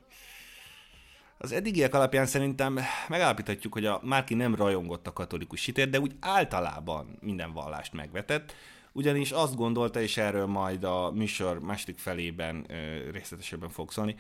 Az 1.38 1.52
eddigiek 1.52 1.94
alapján 1.94 2.26
szerintem 2.26 2.80
megállapíthatjuk, 3.08 3.74
hogy 3.74 3.86
a 3.86 4.00
Márki 4.04 4.34
nem 4.34 4.56
rajongott 4.56 5.08
a 5.08 5.14
katolikus 5.14 5.66
hitért, 5.66 5.90
de 5.90 6.00
úgy 6.00 6.16
általában 6.20 7.18
minden 7.22 7.54
vallást 7.54 7.94
megvetett, 7.94 8.56
ugyanis 8.92 9.32
azt 9.32 9.56
gondolta, 9.56 10.02
és 10.02 10.18
erről 10.18 10.46
majd 10.46 10.84
a 10.84 11.12
műsor 11.12 11.60
második 11.60 11.98
felében 11.98 12.66
részletesebben 13.12 13.70
fog 13.70 13.92
szólni, 13.92 14.16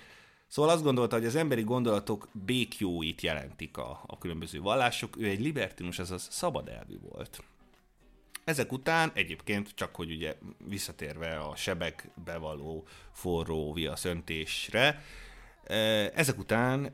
Szóval 0.52 0.72
azt 0.72 0.84
gondolta, 0.84 1.16
hogy 1.16 1.26
az 1.26 1.36
emberi 1.36 1.62
gondolatok 1.62 2.28
békjóit 2.32 3.22
jelentik 3.22 3.78
a, 3.78 4.02
a 4.06 4.18
különböző 4.18 4.62
vallások, 4.62 5.18
ő 5.18 5.26
egy 5.26 5.40
libertinus, 5.40 6.00
azaz 6.00 6.28
szabad 6.32 6.68
elvű 6.68 7.00
volt. 7.00 7.44
Ezek 8.44 8.72
után 8.72 9.12
egyébként, 9.14 9.72
csak 9.76 9.96
hogy 9.96 10.12
ugye 10.12 10.36
visszatérve 10.68 11.40
a 11.40 11.56
sebekbe 11.56 12.38
való 12.38 12.88
forró 13.12 13.74
viaszöntésre, 13.74 15.04
ezek 16.14 16.38
után, 16.38 16.94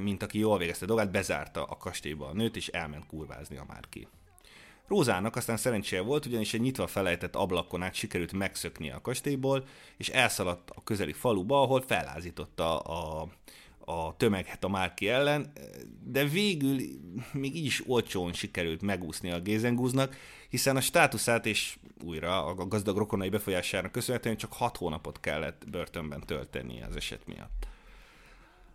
mint 0.00 0.22
aki 0.22 0.38
jól 0.38 0.58
végezte 0.58 0.86
dolgát, 0.86 1.10
bezárta 1.10 1.64
a 1.64 1.76
kastélyba 1.76 2.26
a 2.26 2.32
nőt, 2.32 2.56
és 2.56 2.68
elment 2.68 3.06
kurvázni 3.06 3.56
a 3.56 3.64
márki. 3.68 4.08
Rózának 4.90 5.36
aztán 5.36 5.56
szerencséje 5.56 6.02
volt, 6.02 6.26
ugyanis 6.26 6.54
egy 6.54 6.60
nyitva 6.60 6.86
felejtett 6.86 7.36
ablakon 7.36 7.82
át 7.82 7.94
sikerült 7.94 8.32
megszökni 8.32 8.90
a 8.90 9.00
kastélyból, 9.00 9.64
és 9.96 10.08
elszaladt 10.08 10.70
a 10.70 10.82
közeli 10.82 11.12
faluba, 11.12 11.62
ahol 11.62 11.80
fellázította 11.80 12.78
a, 12.78 13.28
a 13.84 14.16
tömeget 14.16 14.64
a 14.64 14.68
Márki 14.68 15.08
ellen, 15.08 15.52
de 16.04 16.24
végül 16.24 16.78
még 17.32 17.56
így 17.56 17.64
is 17.64 17.82
olcsón 17.86 18.32
sikerült 18.32 18.82
megúszni 18.82 19.30
a 19.30 19.40
Gézengúznak, 19.40 20.16
hiszen 20.48 20.76
a 20.76 20.80
státuszát 20.80 21.46
és 21.46 21.78
újra 22.04 22.44
a 22.44 22.54
gazdag 22.66 22.96
rokonai 22.96 23.28
befolyásának 23.28 23.92
köszönhetően 23.92 24.36
csak 24.36 24.52
hat 24.52 24.76
hónapot 24.76 25.20
kellett 25.20 25.64
börtönben 25.70 26.20
tölteni 26.26 26.82
az 26.82 26.96
eset 26.96 27.26
miatt. 27.26 27.66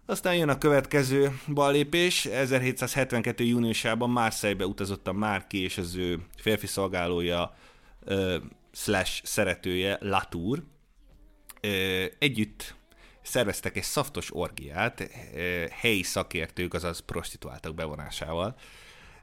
Aztán 0.08 0.36
jön 0.36 0.50
a 0.50 0.58
következő 0.58 1.40
ballépés. 1.48 2.26
1772. 2.26 3.44
júniusában 3.44 4.10
Marseille-be 4.10 4.66
utazott 4.66 5.08
a 5.08 5.14
Márki 5.14 5.62
és 5.62 5.78
az 5.78 5.96
ő 5.96 6.26
férfi 6.38 6.68
szolgálója 6.68 7.56
uh, 8.06 8.36
slash 8.72 9.26
szeretője 9.26 9.98
Latour. 10.02 10.64
Uh, 11.64 12.06
együtt 12.20 12.76
szerveztek 13.22 13.78
egy 13.78 13.84
szaftos 13.84 14.36
orgiát 14.36 15.00
uh, 15.00 15.68
helyi 15.70 16.04
szakértők, 16.04 16.74
azaz 16.74 17.00
prostituáltak 17.00 17.76
bevonásával. 17.76 18.56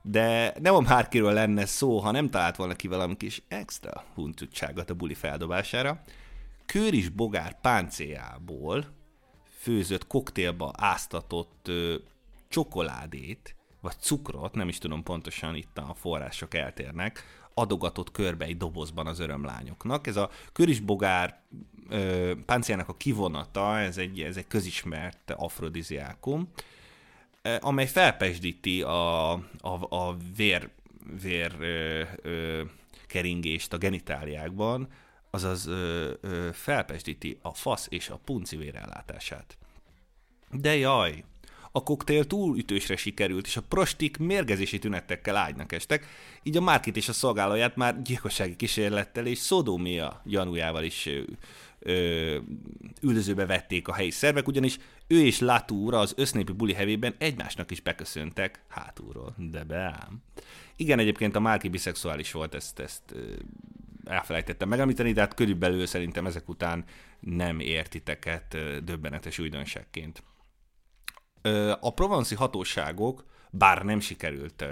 De 0.03 0.55
nem 0.61 0.75
a 0.75 0.81
Márkiról 0.81 1.33
lenne 1.33 1.67
szó, 1.67 1.99
ha 1.99 2.11
nem 2.11 2.31
talált 2.31 2.57
volna 2.57 2.75
ki 2.75 2.89
valami 2.89 3.17
kis 3.17 3.43
extra 3.49 4.05
huncutságot 4.15 4.91
a 4.91 4.95
buli 4.95 5.15
feldobására. 5.15 6.03
Kőris 6.67 7.09
bogár 7.09 7.61
páncéjából 7.61 9.01
főzött 9.63 10.07
koktélba 10.07 10.73
áztatott 10.77 11.69
ö, 11.69 11.95
csokoládét, 12.49 13.55
vagy 13.81 13.95
cukrot, 14.01 14.55
nem 14.55 14.69
is 14.69 14.79
tudom 14.79 15.03
pontosan, 15.03 15.55
itt 15.55 15.79
a 15.79 15.95
források 15.95 16.55
eltérnek, 16.55 17.25
adogatott 17.55 18.11
körbe 18.11 18.45
egy 18.45 18.57
dobozban 18.57 19.07
az 19.07 19.19
örömlányoknak. 19.19 20.07
Ez 20.07 20.17
a 20.17 20.31
körisbogár 20.53 21.41
ö, 21.89 22.33
páncélnak 22.47 22.89
a 22.89 22.97
kivonata, 22.97 23.79
ez 23.79 23.99
egy, 23.99 24.21
ez 24.21 24.37
egy 24.37 24.47
közismert 24.47 25.31
afrodiziákum, 25.31 26.49
amely 27.61 27.87
felpesdíti 27.87 28.83
a, 28.83 29.33
a, 29.33 29.87
a 29.89 30.17
vér, 30.37 30.71
vér 31.23 31.57
ö, 31.61 32.03
ö, 32.23 32.63
keringést 33.07 33.73
a 33.73 33.79
genitáliákban, 33.79 34.89
azaz 35.35 35.67
ö, 35.67 36.11
ö, 36.21 36.49
felpesdíti 36.53 37.39
a 37.43 37.55
fasz 37.55 37.87
és 37.91 38.09
a 38.09 38.21
punci 38.25 38.57
vérellátását. 38.57 39.59
De 40.51 40.77
jaj, 40.77 41.25
a 41.73 41.83
koktél 41.83 42.25
túl 42.25 42.59
ütősre 42.59 42.97
sikerült, 42.97 43.47
és 43.47 43.57
a 43.57 43.63
prostik 43.63 44.17
mérgezési 44.17 44.79
tünetekkel 44.79 45.37
ágynak 45.37 45.73
estek, 45.73 46.07
így 46.43 46.57
a 46.57 46.61
Márkit 46.61 46.97
és 46.97 47.09
a 47.09 47.13
szolgálóját 47.13 47.77
már 47.77 48.03
gyilkossági 48.03 48.57
kísérlettel 48.57 49.27
és 49.27 49.39
szodómia 49.39 50.23
gyanújával 50.25 50.85
is 50.85 51.07
ö, 51.07 51.23
ö, 51.79 52.39
üldözőbe 53.01 53.47
vették 53.47 53.89
a 53.89 53.95
helyi 53.95 54.11
szervek, 54.11 54.49
ugyanis 54.49 54.79
ő 55.07 55.25
és 55.25 55.39
Latúra 55.39 55.99
az 55.99 56.13
össznépi 56.17 56.53
buli 56.53 56.73
hevében 56.73 57.15
egymásnak 57.19 57.71
is 57.71 57.81
beköszöntek 57.81 58.63
hátulról. 58.69 59.35
De 59.37 59.65
beám. 59.65 60.23
Igen, 60.77 60.99
egyébként 60.99 61.37
a 61.37 61.41
Márki 61.41 61.69
biszexuális 61.69 62.33
volt, 62.33 62.55
ezt, 62.55 62.79
ezt 62.79 63.15
elfelejtettem 64.05 64.69
megemlíteni, 64.69 65.13
de 65.13 65.21
hát 65.21 65.35
körülbelül 65.35 65.87
szerintem 65.87 66.27
ezek 66.27 66.49
után 66.49 66.85
nem 67.21 67.61
értiteket 67.61 68.57
döbbenetes 68.85 69.39
újdonságként. 69.39 70.23
A 71.81 71.95
provanci 71.95 72.35
hatóságok, 72.35 73.25
bár 73.51 73.83
nem 73.85 74.01
sikerült 74.01 74.65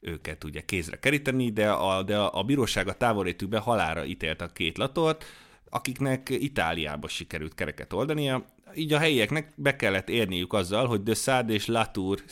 őket 0.00 0.44
ugye 0.44 0.60
kézre 0.60 0.98
keríteni, 0.98 1.50
de 1.50 1.70
a, 1.70 2.02
de 2.02 2.18
a 2.18 2.42
bíróság 2.42 2.88
a 2.88 2.96
távolrétükbe 2.96 3.58
halára 3.58 4.04
ítélt 4.04 4.40
a 4.40 4.46
két 4.46 4.78
latort, 4.78 5.24
akiknek 5.70 6.28
Itáliába 6.30 7.08
sikerült 7.08 7.54
kereket 7.54 7.92
oldania, 7.92 8.44
így 8.74 8.92
a 8.92 8.98
helyieknek 8.98 9.52
be 9.54 9.76
kellett 9.76 10.08
érniük 10.08 10.52
azzal, 10.52 10.86
hogy 10.86 11.02
de 11.02 11.14
Sade 11.14 11.52
és 11.52 11.66
Latour 11.66 12.22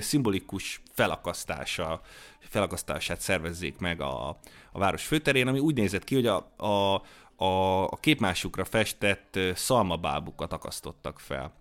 szimbolikus 0.00 0.82
felakasztása, 0.92 2.00
felakasztását 2.38 3.20
szervezzék 3.20 3.78
meg 3.78 4.00
a, 4.00 4.28
a 4.72 4.78
város 4.78 5.04
főterén, 5.04 5.46
ami 5.46 5.58
úgy 5.58 5.74
nézett 5.74 6.04
ki, 6.04 6.14
hogy 6.14 6.26
a, 6.26 6.52
a, 6.56 7.02
a, 7.44 7.82
a 7.84 7.96
képmásukra 8.00 8.64
festett 8.64 9.38
szalmabábukat 9.54 10.52
akasztottak 10.52 11.20
fel. 11.20 11.52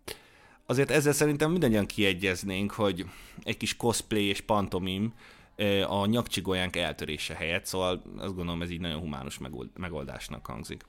Azért 0.66 0.92
ezzel 0.92 1.14
szerintem 1.14 1.52
mindannyian 1.52 1.86
kiegyeznénk, 1.86 2.72
hogy 2.72 3.06
egy 3.44 3.58
kis 3.58 3.76
cosplay 3.76 4.26
és 4.26 4.42
pantomim 4.42 5.14
a 5.88 6.06
nyakcsigolyánk 6.06 6.76
eltörése 6.76 7.34
helyett, 7.34 7.66
szóval 7.66 8.02
azt 8.18 8.36
gondolom 8.36 8.62
ez 8.62 8.70
így 8.70 8.80
nagyon 8.80 9.00
humánus 9.00 9.40
megoldásnak 9.74 10.46
hangzik. 10.46 10.84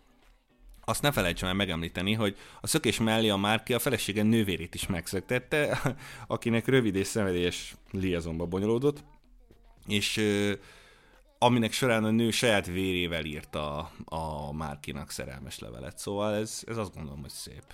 Azt 0.89 1.03
ne 1.03 1.13
felejtsem 1.13 1.49
el 1.49 1.55
megemlíteni, 1.55 2.13
hogy 2.13 2.37
a 2.61 2.67
szökés 2.67 2.99
mellé 2.99 3.29
a 3.29 3.37
Márki 3.37 3.75
a 3.75 3.79
felesége 3.79 4.23
nővérét 4.23 4.75
is 4.75 4.87
megszöktette, 4.87 5.81
akinek 6.27 6.67
rövid 6.67 6.95
és 6.95 7.07
szenvedélyes 7.07 7.75
liazonba 7.91 8.47
bonyolódott, 8.47 9.05
és 9.87 10.21
aminek 11.39 11.73
során 11.73 12.05
a 12.05 12.11
nő 12.11 12.31
saját 12.31 12.67
vérével 12.67 13.25
írta 13.25 13.91
a 14.05 14.53
Márkinak 14.53 15.11
szerelmes 15.11 15.59
levelet, 15.59 15.99
szóval 15.99 16.35
ez, 16.35 16.63
ez 16.67 16.77
azt 16.77 16.95
gondolom, 16.95 17.21
hogy 17.21 17.31
szép. 17.31 17.65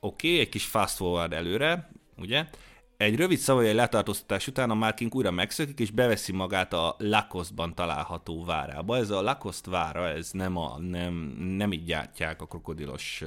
Oké, 0.00 0.28
okay, 0.28 0.38
egy 0.38 0.48
kis 0.48 0.64
fast 0.64 0.96
forward 0.96 1.32
előre, 1.32 1.90
ugye? 2.16 2.46
Egy 3.00 3.16
rövid 3.16 3.38
szavai 3.38 3.72
letartóztatás 3.72 4.46
után 4.46 4.70
a 4.70 4.74
Marking 4.74 5.14
újra 5.14 5.30
megszökik, 5.30 5.78
és 5.78 5.90
beveszi 5.90 6.32
magát 6.32 6.72
a 6.72 6.94
Lacoste-ban 6.98 7.74
található 7.74 8.44
várába. 8.44 8.96
Ez 8.96 9.10
a 9.10 9.22
Lacoste 9.22 9.70
vára, 9.70 10.08
ez 10.08 10.30
nem, 10.30 10.56
a, 10.56 10.78
nem, 10.78 11.14
nem 11.56 11.72
így 11.72 11.84
gyártják 11.84 12.42
a 12.42 12.46
krokodilos 12.46 13.24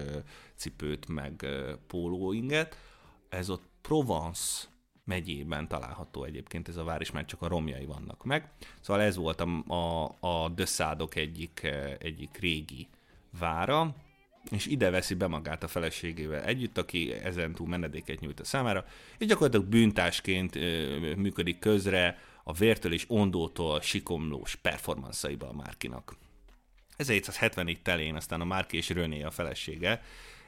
cipőt, 0.55 1.07
meg 1.07 1.45
pólóinget. 1.87 2.77
Ez 3.29 3.49
ott 3.49 3.63
Provence 3.81 4.67
megyében 5.03 5.67
található 5.67 6.23
egyébként 6.23 6.67
ez 6.67 6.77
a 6.77 6.83
vár, 6.83 7.01
és 7.01 7.11
már 7.11 7.25
csak 7.25 7.41
a 7.41 7.47
romjai 7.47 7.85
vannak 7.85 8.23
meg. 8.23 8.51
Szóval 8.81 9.01
ez 9.01 9.15
volt 9.15 9.41
a, 9.41 9.73
a, 9.73 10.03
a 10.19 10.53
egyik, 11.13 11.67
egyik 11.99 12.37
régi 12.37 12.87
vára, 13.39 13.95
és 14.51 14.65
ide 14.65 14.89
veszi 14.89 15.13
be 15.13 15.27
magát 15.27 15.63
a 15.63 15.67
feleségével 15.67 16.43
együtt, 16.43 16.77
aki 16.77 17.11
ezentúl 17.11 17.67
menedéket 17.67 18.19
nyújt 18.19 18.39
a 18.39 18.45
számára, 18.45 18.85
és 19.17 19.27
gyakorlatilag 19.27 19.65
bűntásként 19.65 20.55
működik 21.15 21.59
közre 21.59 22.17
a 22.43 22.53
vértől 22.53 22.93
és 22.93 23.05
ondótól 23.07 23.81
sikomlós 23.81 24.55
performanszaiba 24.55 25.49
a 25.49 25.53
Márkinak. 25.53 26.15
1774 26.97 27.81
telén 27.81 28.15
aztán 28.15 28.41
a 28.41 28.45
Márki 28.45 28.77
és 28.77 28.89
René 28.89 29.23
a 29.23 29.31
felesége 29.31 30.01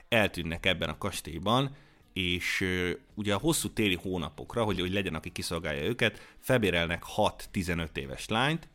eltűnnek 0.10 0.66
ebben 0.66 0.90
a 0.90 0.98
kastélyban, 0.98 1.76
és 2.14 2.66
ugye 3.14 3.34
a 3.34 3.38
hosszú 3.38 3.70
téli 3.70 3.96
hónapokra, 3.96 4.64
hogy, 4.64 4.80
hogy 4.80 4.94
legyen, 4.94 5.16
aki 5.16 5.32
kiszolgálja 5.32 5.84
őket, 5.84 6.36
felbérelnek 6.40 7.04
6-15 7.16 7.98
éves 7.98 8.28
lányt, 8.28 8.68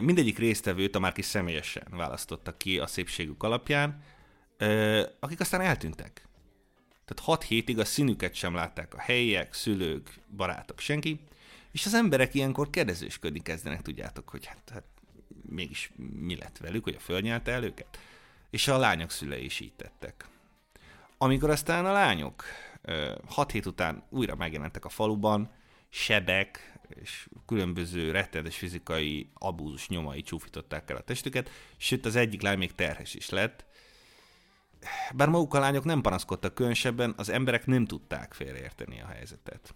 mindegyik 0.00 0.38
résztvevőt 0.38 0.96
a 0.96 0.98
Márki 0.98 1.22
személyesen 1.22 1.86
választotta 1.90 2.56
ki 2.56 2.78
a 2.78 2.86
szépségük 2.86 3.42
alapján, 3.42 4.02
akik 5.20 5.40
aztán 5.40 5.60
eltűntek. 5.60 6.26
Tehát 7.04 7.24
6 7.24 7.42
hétig 7.42 7.78
a 7.78 7.84
színüket 7.84 8.34
sem 8.34 8.54
látták 8.54 8.94
a 8.94 9.00
helyiek, 9.00 9.54
szülők, 9.54 10.18
barátok, 10.36 10.80
senki, 10.80 11.20
és 11.72 11.86
az 11.86 11.94
emberek 11.94 12.34
ilyenkor 12.34 12.70
kérdezősködni 12.70 13.42
kezdenek, 13.42 13.82
tudjátok, 13.82 14.28
hogy 14.28 14.46
hát, 14.46 14.70
hát 14.72 14.84
mégis 15.48 15.92
mi 16.12 16.36
lett 16.36 16.58
velük, 16.58 16.84
hogy 16.84 16.94
a 16.94 17.00
földnyelte 17.00 17.52
el 17.52 17.64
őket. 17.64 17.98
És 18.50 18.68
a 18.68 18.78
lányok 18.78 19.10
szülei 19.10 19.44
is 19.44 19.60
így 19.60 19.72
tettek. 19.72 20.26
Amikor 21.18 21.50
aztán 21.50 21.86
a 21.86 21.92
lányok 21.92 22.44
6 23.26 23.50
hét 23.50 23.66
után 23.66 24.02
újra 24.08 24.34
megjelentek 24.34 24.84
a 24.84 24.88
faluban, 24.88 25.50
sebek, 25.88 26.71
és 27.00 27.28
különböző 27.46 28.10
rettenetes 28.10 28.56
fizikai 28.56 29.30
abúzus 29.34 29.88
nyomai 29.88 30.22
csúfították 30.22 30.90
el 30.90 30.96
a 30.96 31.00
testüket, 31.00 31.50
sőt 31.76 32.06
az 32.06 32.16
egyik 32.16 32.42
lány 32.42 32.58
még 32.58 32.74
terhes 32.74 33.14
is 33.14 33.28
lett. 33.28 33.64
Bár 35.14 35.28
maguk 35.28 35.54
a 35.54 35.58
lányok 35.58 35.84
nem 35.84 36.00
panaszkodtak 36.00 36.54
különösebben, 36.54 37.14
az 37.16 37.28
emberek 37.28 37.66
nem 37.66 37.86
tudták 37.86 38.32
félreérteni 38.32 39.00
a 39.00 39.06
helyzetet. 39.06 39.74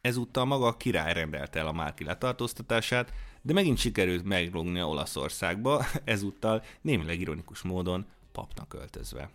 Ezúttal 0.00 0.44
maga 0.44 0.66
a 0.66 0.76
király 0.76 1.12
rendelte 1.12 1.58
el 1.58 1.66
a 1.66 1.72
Márki 1.72 2.04
letartóztatását, 2.04 3.12
de 3.42 3.52
megint 3.52 3.78
sikerült 3.78 4.24
megrogni 4.24 4.82
Olaszországba, 4.82 5.84
ezúttal 6.04 6.62
némileg 6.80 7.20
ironikus 7.20 7.62
módon 7.62 8.06
papnak 8.32 8.74
öltözve. 8.74 9.30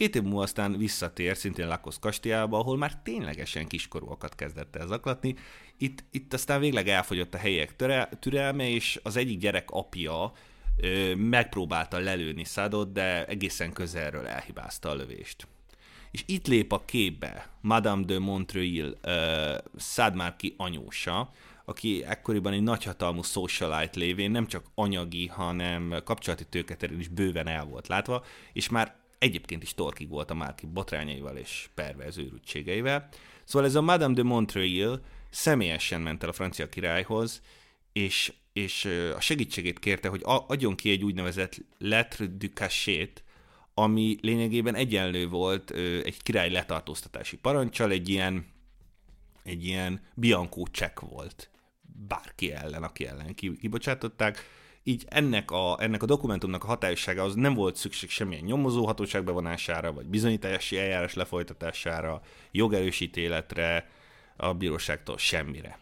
Két 0.00 0.14
év 0.14 0.22
múlva 0.22 0.42
aztán 0.42 0.76
visszatér 0.76 1.36
szintén 1.36 1.66
Lakosz 1.68 1.98
kastélyába, 1.98 2.58
ahol 2.58 2.76
már 2.76 3.02
ténylegesen 3.02 3.66
kiskorúakat 3.66 4.34
kezdett 4.34 4.76
el 4.76 4.86
zaklatni. 4.86 5.34
Itt, 5.78 6.04
itt 6.10 6.32
aztán 6.32 6.60
végleg 6.60 6.88
elfogyott 6.88 7.34
a 7.34 7.38
helyek 7.38 7.76
türelme, 8.18 8.68
és 8.68 9.00
az 9.02 9.16
egyik 9.16 9.38
gyerek 9.38 9.70
apja 9.70 10.32
ö, 10.76 11.14
megpróbálta 11.14 11.98
lelőni 11.98 12.44
Szadot, 12.44 12.92
de 12.92 13.26
egészen 13.26 13.72
közelről 13.72 14.26
elhibázta 14.26 14.88
a 14.88 14.94
lövést. 14.94 15.46
És 16.10 16.22
itt 16.26 16.46
lép 16.46 16.72
a 16.72 16.84
képbe 16.84 17.48
Madame 17.60 18.04
de 18.04 18.18
Montreuil 18.18 18.98
uh, 19.04 19.12
Szádmárki 19.76 20.54
anyósa, 20.56 21.30
aki 21.64 22.04
ekkoriban 22.04 22.52
egy 22.52 22.62
nagyhatalmú 22.62 23.22
socialite 23.22 23.98
lévén 23.98 24.30
nem 24.30 24.46
csak 24.46 24.64
anyagi, 24.74 25.26
hanem 25.26 25.94
kapcsolati 26.04 26.44
tőketerén 26.44 26.98
is 26.98 27.08
bőven 27.08 27.46
el 27.46 27.64
volt 27.64 27.88
látva, 27.88 28.24
és 28.52 28.68
már 28.68 28.99
egyébként 29.20 29.62
is 29.62 29.74
torkig 29.74 30.08
volt 30.08 30.30
a 30.30 30.34
Márki 30.34 30.66
botrányaival 30.66 31.36
és 31.36 31.68
perverz 31.74 32.18
őrültségeivel. 32.18 33.08
Szóval 33.44 33.68
ez 33.68 33.74
a 33.74 33.80
Madame 33.80 34.14
de 34.14 34.22
Montreuil 34.22 35.02
személyesen 35.30 36.00
ment 36.00 36.22
el 36.22 36.28
a 36.28 36.32
francia 36.32 36.68
királyhoz, 36.68 37.42
és, 37.92 38.32
és 38.52 38.84
a 39.16 39.20
segítségét 39.20 39.78
kérte, 39.78 40.08
hogy 40.08 40.20
adjon 40.24 40.74
ki 40.74 40.90
egy 40.90 41.04
úgynevezett 41.04 41.60
lettre 41.78 42.26
du 42.26 42.48
cachet, 42.54 43.22
ami 43.74 44.18
lényegében 44.20 44.74
egyenlő 44.74 45.28
volt 45.28 45.70
egy 46.04 46.22
király 46.22 46.50
letartóztatási 46.50 47.36
parancsal, 47.36 47.90
egy 47.90 48.08
ilyen, 48.08 48.46
egy 49.42 49.64
ilyen 49.64 50.00
biankó 50.14 50.66
csekk 50.70 51.00
volt 51.00 51.50
bárki 52.08 52.52
ellen, 52.52 52.82
aki 52.82 53.06
ellen 53.06 53.34
kibocsátották, 53.34 54.44
így 54.90 55.04
ennek 55.08 55.50
a, 55.50 55.76
ennek 55.80 56.02
a 56.02 56.06
dokumentumnak 56.06 56.64
a 56.64 56.66
hatályossága 56.66 57.22
az 57.22 57.34
nem 57.34 57.54
volt 57.54 57.76
szükség 57.76 58.10
semmilyen 58.10 58.44
nyomozó 58.44 58.86
hatóság 58.86 59.24
bevonására, 59.24 59.92
vagy 59.92 60.06
bizonyítási 60.06 60.78
eljárás 60.78 61.14
lefolytatására, 61.14 62.20
jogerősítéletre, 62.50 63.88
a 64.36 64.54
bíróságtól 64.54 65.18
semmire. 65.18 65.78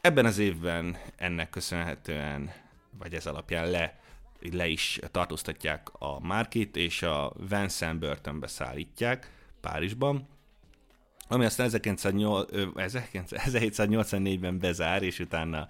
Ebben 0.00 0.24
az 0.24 0.38
évben 0.38 0.96
ennek 1.16 1.50
köszönhetően, 1.50 2.52
vagy 2.98 3.14
ez 3.14 3.26
alapján 3.26 3.70
le, 3.70 4.00
le 4.52 4.66
is 4.66 4.98
tartóztatják 5.10 5.88
a 5.92 6.20
Márkit, 6.20 6.76
és 6.76 7.02
a 7.02 7.32
Vincent 7.48 7.98
börtönbe 7.98 8.46
szállítják 8.46 9.30
Párizsban, 9.60 10.28
ami 11.28 11.44
aztán 11.44 11.70
1784-ben 11.72 14.58
bezár, 14.58 15.02
és 15.02 15.18
utána 15.18 15.68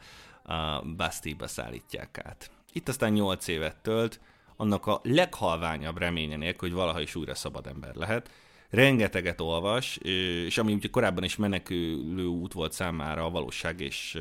a 0.49 0.83
Bastille-ba 0.97 1.47
szállítják 1.47 2.21
át. 2.25 2.51
Itt 2.73 2.89
aztán 2.89 3.13
8 3.13 3.49
évet 3.49 3.77
tölt, 3.77 4.21
annak 4.57 4.87
a 4.87 5.01
leghalványabb 5.03 5.99
reménye 5.99 6.37
nélkül, 6.37 6.69
hogy 6.69 6.79
valaha 6.79 7.01
is 7.01 7.15
újra 7.15 7.35
szabad 7.35 7.67
ember 7.67 7.95
lehet. 7.95 8.31
Rengeteget 8.71 9.41
olvas, 9.41 9.97
és 9.97 10.59
ami 10.59 10.73
ugye 10.73 10.89
korábban 10.89 11.25
is 11.25 11.37
menekülő 11.37 12.25
út 12.25 12.53
volt 12.53 12.73
számára 12.73 13.25
a 13.25 13.31
valóság 13.31 13.81
és 13.81 14.19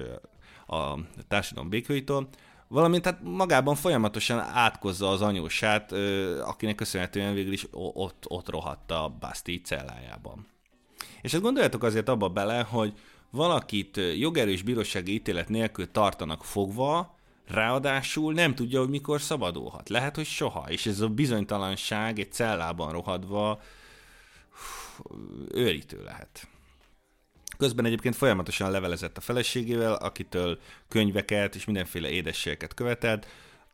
a 0.67 0.93
társadalom 1.27 1.69
békőitől, 1.69 2.27
valamint 2.67 3.05
hát 3.05 3.19
magában 3.23 3.75
folyamatosan 3.75 4.39
átkozza 4.39 5.09
az 5.09 5.21
anyósát, 5.21 5.91
akinek 6.41 6.75
köszönhetően 6.75 7.33
végül 7.33 7.53
is 7.53 7.65
ott, 7.71 8.25
ott 8.27 8.49
rohadt 8.49 8.91
a 8.91 9.15
Bastille 9.19 9.61
cellájában. 9.63 10.47
És 11.21 11.33
ezt 11.33 11.43
gondoljatok 11.43 11.83
azért 11.83 12.09
abba 12.09 12.29
bele, 12.29 12.61
hogy 12.61 12.93
valakit 13.29 13.99
jogerős 14.17 14.61
bírósági 14.61 15.13
ítélet 15.13 15.49
nélkül 15.49 15.91
tartanak 15.91 16.45
fogva, 16.45 17.17
ráadásul 17.47 18.33
nem 18.33 18.55
tudja, 18.55 18.79
hogy 18.79 18.89
mikor 18.89 19.21
szabadulhat. 19.21 19.89
Lehet, 19.89 20.15
hogy 20.15 20.25
soha, 20.25 20.65
és 20.69 20.85
ez 20.85 20.99
a 20.99 21.07
bizonytalanság 21.07 22.19
egy 22.19 22.31
cellában 22.31 22.91
rohadva 22.91 23.61
őrítő 25.51 26.03
lehet. 26.03 26.47
Közben 27.57 27.85
egyébként 27.85 28.15
folyamatosan 28.15 28.71
levelezett 28.71 29.17
a 29.17 29.21
feleségével, 29.21 29.93
akitől 29.93 30.59
könyveket 30.87 31.55
és 31.55 31.65
mindenféle 31.65 32.09
édességeket 32.09 32.73
követett. 32.73 33.27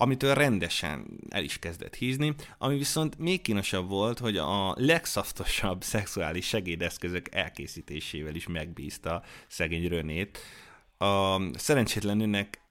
Amitől 0.03 0.33
rendesen 0.33 1.19
el 1.29 1.43
is 1.43 1.59
kezdett 1.59 1.95
hízni, 1.95 2.35
ami 2.57 2.77
viszont 2.77 3.17
még 3.17 3.41
kínosabb 3.41 3.89
volt, 3.89 4.19
hogy 4.19 4.37
a 4.37 4.73
legszaftosabb 4.77 5.83
szexuális 5.93 6.47
segédeszközök 6.47 7.35
elkészítésével 7.35 8.35
is 8.35 8.47
megbízta 8.47 9.23
szegény 9.47 9.87
Rönét. 9.87 10.37
A 10.97 11.37
szerencsétlen 11.57 12.17
nőnek 12.17 12.61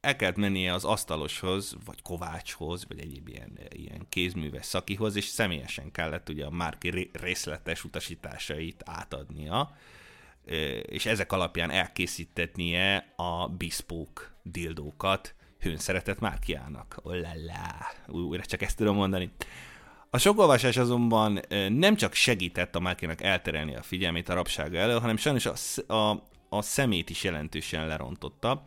el 0.00 0.16
kellett 0.16 0.36
mennie 0.36 0.72
az 0.72 0.84
asztaloshoz, 0.84 1.76
vagy 1.84 2.02
kovácshoz, 2.02 2.84
vagy 2.88 3.00
egyéb 3.00 3.28
ilyen, 3.28 3.58
ilyen 3.70 4.06
kézműves 4.08 4.66
szakihoz, 4.66 5.16
és 5.16 5.24
személyesen 5.24 5.92
kellett 5.92 6.28
ugye 6.28 6.44
a 6.44 6.50
márki 6.50 7.10
részletes 7.12 7.84
utasításait 7.84 8.82
átadnia, 8.84 9.76
és 10.82 11.06
ezek 11.06 11.32
alapján 11.32 11.70
elkészítetnie 11.70 13.12
a 13.16 13.48
bespoke 13.48 14.22
dildókat 14.42 15.34
hőn 15.62 15.76
szeretett 15.76 16.18
márkiának. 16.18 17.00
Olala, 17.02 17.92
újra 18.06 18.42
csak 18.44 18.62
ezt 18.62 18.76
tudom 18.76 18.96
mondani. 18.96 19.32
A 20.10 20.18
sok 20.18 20.38
olvasás 20.38 20.76
azonban 20.76 21.40
nem 21.68 21.96
csak 21.96 22.14
segített 22.14 22.76
a 22.76 22.80
márkiának 22.80 23.22
elterelni 23.22 23.76
a 23.76 23.82
figyelmét 23.82 24.28
a 24.28 24.34
rabsága 24.34 24.78
elől, 24.78 25.00
hanem 25.00 25.16
sajnos 25.16 25.46
a, 25.46 25.92
a, 25.92 26.28
a 26.48 26.62
szemét 26.62 27.10
is 27.10 27.22
jelentősen 27.22 27.86
lerontotta, 27.86 28.64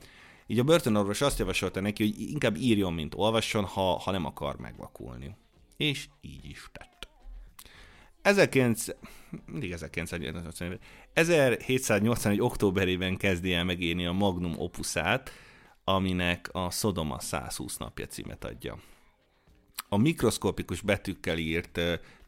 így 0.47 0.59
a 0.59 0.63
börtönorvos 0.63 1.21
azt 1.21 1.39
javasolta 1.39 1.81
neki, 1.81 2.03
hogy 2.03 2.21
inkább 2.21 2.55
írjon, 2.55 2.93
mint 2.93 3.13
olvasson, 3.15 3.63
ha, 3.63 3.81
ha 3.81 4.11
nem 4.11 4.25
akar 4.25 4.57
megvakulni. 4.57 5.35
És 5.77 6.07
így 6.21 6.49
is 6.49 6.69
tett. 6.71 7.07
19... 8.21 8.85
Mindig 9.45 9.71
1980, 9.71 10.79
1781. 11.13 12.41
októberében 12.41 13.17
kezdi 13.17 13.53
el 13.53 13.63
megírni 13.63 14.05
a 14.05 14.11
Magnum 14.11 14.59
opusát, 14.59 15.31
aminek 15.85 16.49
a 16.51 16.71
Sodoma 16.71 17.19
120 17.19 17.77
napja 17.77 18.05
címet 18.05 18.45
adja. 18.45 18.79
A 19.89 19.97
mikroszkopikus 19.97 20.81
betűkkel 20.81 21.37
írt 21.37 21.79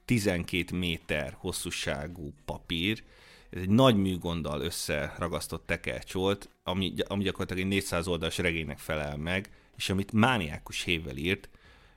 12 0.05 0.77
méter 0.77 1.35
hosszúságú 1.39 2.33
papír, 2.45 3.03
ez 3.49 3.61
egy 3.61 3.69
nagy 3.69 3.95
műgonddal 3.95 4.61
összeragasztott 4.61 5.65
tekercs 5.65 6.13
volt, 6.13 6.49
ami, 6.63 6.93
ami 7.07 7.23
gyakorlatilag 7.23 7.63
egy 7.63 7.69
400 7.69 8.07
oldalas 8.07 8.37
regénynek 8.37 8.77
felel 8.77 9.17
meg, 9.17 9.49
és 9.75 9.89
amit 9.89 10.11
mániákus 10.11 10.83
hével 10.83 11.15
írt, 11.15 11.49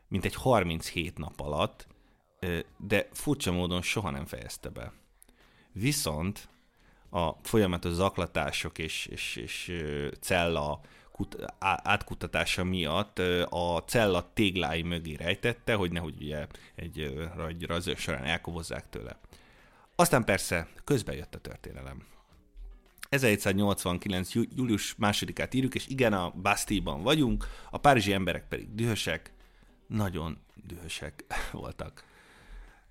mint 0.09 0.25
egy 0.25 0.35
37 0.35 1.19
nap 1.19 1.41
alatt, 1.41 1.87
de 2.77 3.09
furcsa 3.13 3.53
módon 3.53 3.83
soha 3.83 4.11
nem 4.11 4.27
fejezte 4.27 4.69
be. 4.69 4.93
Viszont 5.73 6.49
a 7.11 7.31
folyamatos 7.43 7.93
zaklatások 7.93 8.79
és, 8.79 9.07
és, 9.07 9.37
és 9.37 9.83
cella 10.21 10.81
kut, 11.21 11.37
átkutatása 11.83 12.65
miatt 12.65 13.19
a 13.49 13.85
cella 13.87 14.31
téglái 14.33 14.83
mögé 14.83 15.15
rejtette, 15.15 15.75
hogy 15.75 15.93
nehogy 15.93 16.15
ugye 16.21 16.47
egy, 16.75 17.01
egy 17.49 17.67
rajzol 17.67 17.97
során 17.97 18.25
elkobozzák 18.25 18.89
tőle. 18.89 19.19
Aztán 19.95 20.25
persze 20.25 20.69
közben 20.85 21.17
jött 21.17 21.35
a 21.35 21.39
történelem. 21.39 22.03
1789. 23.09 24.35
július 24.35 24.95
másodikát 24.97 25.55
írjuk, 25.55 25.75
és 25.75 25.87
igen, 25.87 26.13
a 26.13 26.31
Bastille-ban 26.31 27.03
vagyunk, 27.03 27.47
a 27.71 27.79
párizsi 27.79 28.13
emberek 28.13 28.49
pedig 28.49 28.75
dühösek, 28.75 29.33
nagyon 29.87 30.39
dühösek 30.55 31.25
voltak. 31.53 32.05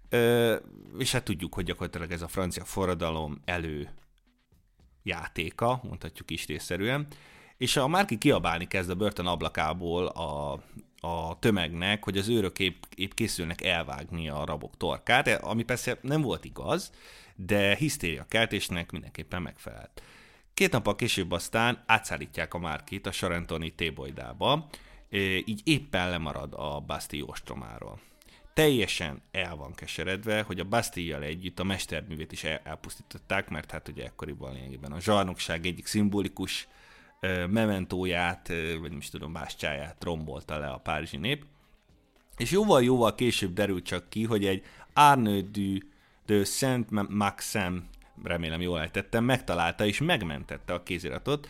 Ö, 0.09 0.55
és 0.97 1.11
hát 1.11 1.23
tudjuk, 1.23 1.53
hogy 1.53 1.65
gyakorlatilag 1.65 2.11
ez 2.11 2.21
a 2.21 2.27
francia 2.27 2.65
forradalom 2.65 3.41
elő 3.45 3.89
játéka, 5.03 5.79
mondhatjuk 5.83 6.31
is 6.31 6.45
részszerűen, 6.45 7.07
és 7.59 7.77
a 7.77 7.87
Márki 7.87 8.17
kiabálni 8.17 8.67
kezd 8.67 8.89
a 8.89 8.95
börtön 8.95 9.25
ablakából 9.25 10.05
a, 10.05 10.51
a 10.99 11.39
tömegnek, 11.39 12.03
hogy 12.03 12.17
az 12.17 12.27
őrök 12.27 12.59
épp, 12.59 12.83
épp 12.95 13.11
készülnek 13.11 13.61
elvágni 13.63 14.29
a 14.29 14.45
rabok 14.45 14.77
torkát, 14.77 15.27
ami 15.27 15.63
persze 15.63 15.97
nem 16.01 16.21
volt 16.21 16.45
igaz, 16.45 16.91
de 17.35 17.75
hisztéria 17.75 18.25
keltésnek 18.27 18.91
mindenképpen 18.91 19.41
megfelelt. 19.41 20.01
Két 20.53 20.71
nappal 20.71 20.95
később 20.95 21.31
aztán 21.31 21.83
átszállítják 21.85 22.53
a 22.53 22.59
Márkit 22.59 23.07
a 23.07 23.11
Sarentoni 23.11 23.73
tébolydába, 23.73 24.69
így 25.45 25.61
éppen 25.63 26.09
lemarad 26.09 26.53
a 26.53 26.79
Bastille 26.79 27.25
ostromáról. 27.27 27.99
Teljesen 28.53 29.21
el 29.31 29.55
van 29.55 29.73
keseredve, 29.73 30.41
hogy 30.41 30.59
a 30.59 30.63
Bastille-jal 30.63 31.23
együtt 31.23 31.59
a 31.59 31.63
mesterművét 31.63 32.31
is 32.31 32.43
elpusztították, 32.43 33.49
mert 33.49 33.71
hát 33.71 33.87
ugye 33.87 34.03
ekkoriban 34.03 34.53
lényegében 34.53 34.91
a 34.91 34.99
zsarnokság 34.99 35.65
egyik 35.65 35.85
szimbolikus 35.85 36.67
mementóját, 37.49 38.47
vagy 38.79 38.89
nem 38.89 38.97
is 38.97 39.09
tudom, 39.09 39.33
bástyáját 39.33 40.03
rombolta 40.03 40.57
le 40.57 40.67
a 40.67 40.77
párizsi 40.77 41.17
nép. 41.17 41.45
És 42.37 42.51
jóval-jóval 42.51 43.15
később 43.15 43.53
derült 43.53 43.85
csak 43.85 44.09
ki, 44.09 44.23
hogy 44.23 44.45
egy 44.45 44.63
Arnaud 44.93 45.45
du 45.51 45.77
de 46.25 46.43
Saint-Maxim, 46.43 47.89
remélem 48.23 48.61
jól 48.61 48.79
ejtettem, 48.79 49.23
megtalálta 49.23 49.85
és 49.85 49.99
megmentette 49.99 50.73
a 50.73 50.83
kéziratot, 50.83 51.49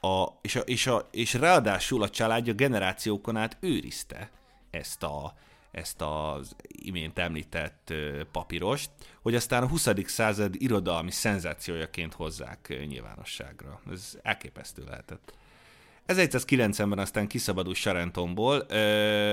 a, 0.00 0.26
és, 0.40 0.56
a, 0.56 0.60
és, 0.60 0.86
a, 0.86 1.08
és 1.10 1.34
ráadásul 1.34 2.02
a 2.02 2.08
családja 2.08 2.52
generációkon 2.52 3.36
át 3.36 3.56
őrizte 3.60 4.30
ezt 4.70 5.02
a, 5.02 5.34
ezt 5.78 6.00
az 6.00 6.56
imént 6.66 7.18
említett 7.18 7.92
papírost, 8.32 8.90
hogy 9.22 9.34
aztán 9.34 9.62
a 9.62 9.68
20. 9.68 9.88
század 10.04 10.54
irodalmi 10.58 11.10
szenzációjaként 11.10 12.14
hozzák 12.14 12.78
nyilvánosságra. 12.86 13.80
Ez 13.90 14.18
elképesztő 14.22 14.84
lehetett. 14.84 15.32
1190-ben 16.08 16.98
aztán 16.98 17.26
kiszabadul 17.26 17.74
Sarentonból, 17.74 18.66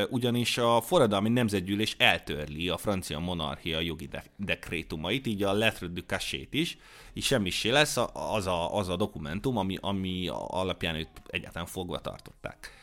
ugyanis 0.10 0.58
a 0.58 0.82
forradalmi 0.82 1.30
nemzetgyűlés 1.30 1.96
eltörli 1.98 2.70
a 2.70 2.78
francia 2.78 3.20
monarchia 3.20 3.80
jogi 3.80 4.06
de- 4.06 4.24
dekrétumait, 4.38 5.28
így 5.28 5.44
a 5.44 5.54
Lettre 5.54 5.88
du 5.88 6.02
Cachet 6.02 6.54
is, 6.54 6.78
így 7.14 7.24
semmisé 7.24 7.70
lesz 7.70 7.98
az 8.14 8.48
a, 8.48 8.76
az 8.76 8.90
a 8.90 8.96
dokumentum, 8.96 9.58
ami, 9.58 9.78
ami 9.82 10.28
alapján 10.32 10.96
őt 10.96 11.10
egyáltalán 11.28 11.68
fogva 11.68 12.00
tartották. 12.00 12.75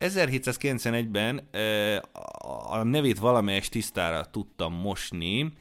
1791-ben 0.00 1.48
a 2.68 2.82
nevét 2.82 3.18
valamelyes 3.18 3.68
tisztára 3.68 4.24
tudtam 4.24 4.74
mosni, 4.74 5.52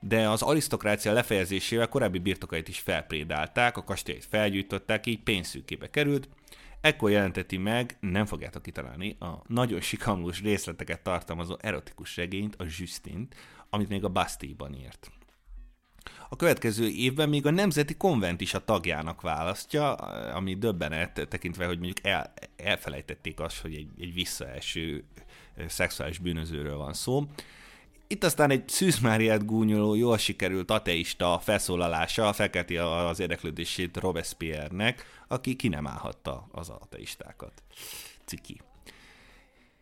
de 0.00 0.28
az 0.28 0.42
arisztokrácia 0.42 1.12
lefejezésével 1.12 1.88
korábbi 1.88 2.18
birtokait 2.18 2.68
is 2.68 2.78
felprédálták, 2.78 3.76
a 3.76 3.84
kastélyt 3.84 4.24
felgyújtották, 4.24 5.06
így 5.06 5.22
pénzszűkébe 5.22 5.90
került. 5.90 6.28
Ekkor 6.80 7.10
jelenteti 7.10 7.56
meg, 7.56 7.96
nem 8.00 8.26
fogjátok 8.26 8.62
kitalálni, 8.62 9.16
a 9.20 9.42
nagyon 9.46 9.80
sikamlós 9.80 10.42
részleteket 10.42 11.02
tartalmazó 11.02 11.56
erotikus 11.60 12.16
regényt, 12.16 12.56
a 12.56 12.64
Justint, 12.78 13.34
amit 13.70 13.88
még 13.88 14.04
a 14.04 14.08
Bastille-ban 14.08 14.74
írt. 14.74 15.10
A 16.28 16.36
következő 16.36 16.88
évben 16.88 17.28
még 17.28 17.46
a 17.46 17.50
Nemzeti 17.50 17.96
Konvent 17.96 18.40
is 18.40 18.54
a 18.54 18.64
tagjának 18.64 19.20
választja, 19.20 19.94
ami 20.34 20.54
döbbenet 20.54 21.26
tekintve, 21.28 21.66
hogy 21.66 21.78
mondjuk 21.78 22.06
el, 22.06 22.32
elfelejtették 22.56 23.40
azt, 23.40 23.60
hogy 23.60 23.74
egy, 23.74 23.88
egy 23.98 24.14
visszaeső 24.14 25.04
szexuális 25.68 26.18
bűnözőről 26.18 26.76
van 26.76 26.92
szó. 26.92 27.24
Itt 28.06 28.24
aztán 28.24 28.50
egy 28.50 28.68
szűzmáriát 28.68 29.44
gúnyoló, 29.44 29.94
jól 29.94 30.18
sikerült 30.18 30.70
ateista 30.70 31.38
felszólalása 31.42 32.32
felkelti 32.32 32.76
az 32.76 33.20
érdeklődését 33.20 33.96
Robespierre-nek, 33.96 35.04
aki 35.28 35.56
ki 35.56 35.68
nem 35.68 35.86
állhatta 35.86 36.48
az 36.50 36.68
ateistákat. 36.68 37.62
Ciki. 38.24 38.60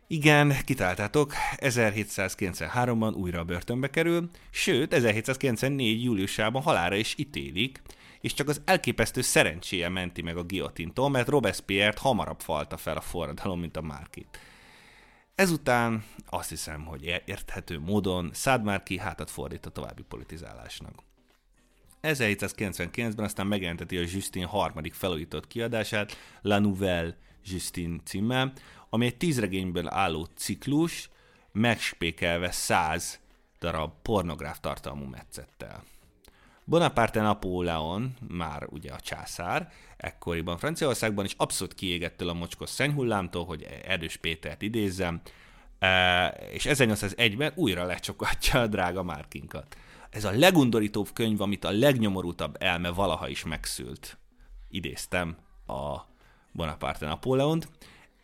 Igen, 0.07 0.53
kitáltátok, 0.65 1.33
1793-ban 1.55 3.15
újra 3.15 3.39
a 3.39 3.43
börtönbe 3.43 3.89
kerül, 3.89 4.29
sőt, 4.49 4.93
1794. 4.93 6.03
júliusában 6.03 6.61
halára 6.61 6.95
is 6.95 7.13
ítélik, 7.17 7.81
és 8.21 8.33
csak 8.33 8.49
az 8.49 8.61
elképesztő 8.65 9.21
szerencséje 9.21 9.89
menti 9.89 10.21
meg 10.21 10.37
a 10.37 10.43
guillotintól, 10.43 11.09
mert 11.09 11.27
Robespierre-t 11.27 11.97
hamarabb 11.97 12.39
falta 12.39 12.77
fel 12.77 12.97
a 12.97 13.01
forradalom, 13.01 13.59
mint 13.59 13.77
a 13.77 13.81
Márkit. 13.81 14.39
Ezután 15.35 16.03
azt 16.29 16.49
hiszem, 16.49 16.85
hogy 16.85 17.21
érthető 17.25 17.79
módon 17.79 18.31
Márki 18.63 18.97
hátat 18.97 19.29
fordít 19.29 19.65
a 19.65 19.69
további 19.69 20.01
politizálásnak. 20.01 20.93
1799-ben 22.01 23.25
aztán 23.25 23.47
megjelenteti 23.47 23.97
a 23.97 24.01
Justin 24.01 24.45
harmadik 24.45 24.93
felújított 24.93 25.47
kiadását, 25.47 26.17
La 26.41 26.59
Nouvelle 26.59 27.17
Justin 27.45 28.01
címmel, 28.03 28.53
ami 28.95 29.05
egy 29.05 29.17
tíz 29.17 29.39
regényből 29.39 29.87
álló 29.89 30.27
ciklus, 30.35 31.09
megspékelve 31.51 32.51
száz 32.51 33.19
darab 33.59 33.91
pornográf 34.01 34.59
tartalmú 34.59 35.05
metszettel. 35.05 35.83
Bonaparte 36.63 37.21
Napóleon, 37.21 38.13
már 38.27 38.67
ugye 38.69 38.91
a 38.91 38.99
császár, 38.99 39.71
ekkoriban 39.97 40.57
Franciaországban 40.57 41.25
is 41.25 41.33
abszolút 41.37 41.73
kiégettől 41.73 42.29
a 42.29 42.33
mocskos 42.33 42.69
szennyhullámtól, 42.69 43.45
hogy 43.45 43.67
Erdős 43.85 44.17
Pétert 44.17 44.61
idézzem, 44.61 45.21
e, 45.79 46.27
és 46.27 46.65
1801-ben 46.69 47.51
újra 47.55 47.85
lecsokatja 47.85 48.61
a 48.61 48.67
drága 48.67 49.03
Márkinkat. 49.03 49.77
Ez 50.09 50.23
a 50.23 50.31
legundorítóbb 50.31 51.07
könyv, 51.13 51.41
amit 51.41 51.65
a 51.65 51.71
legnyomorútabb 51.71 52.55
elme 52.59 52.89
valaha 52.89 53.27
is 53.27 53.43
megszült. 53.43 54.17
Idéztem 54.69 55.37
a 55.67 55.97
Bonaparte 56.51 57.05
Napóleont. 57.05 57.69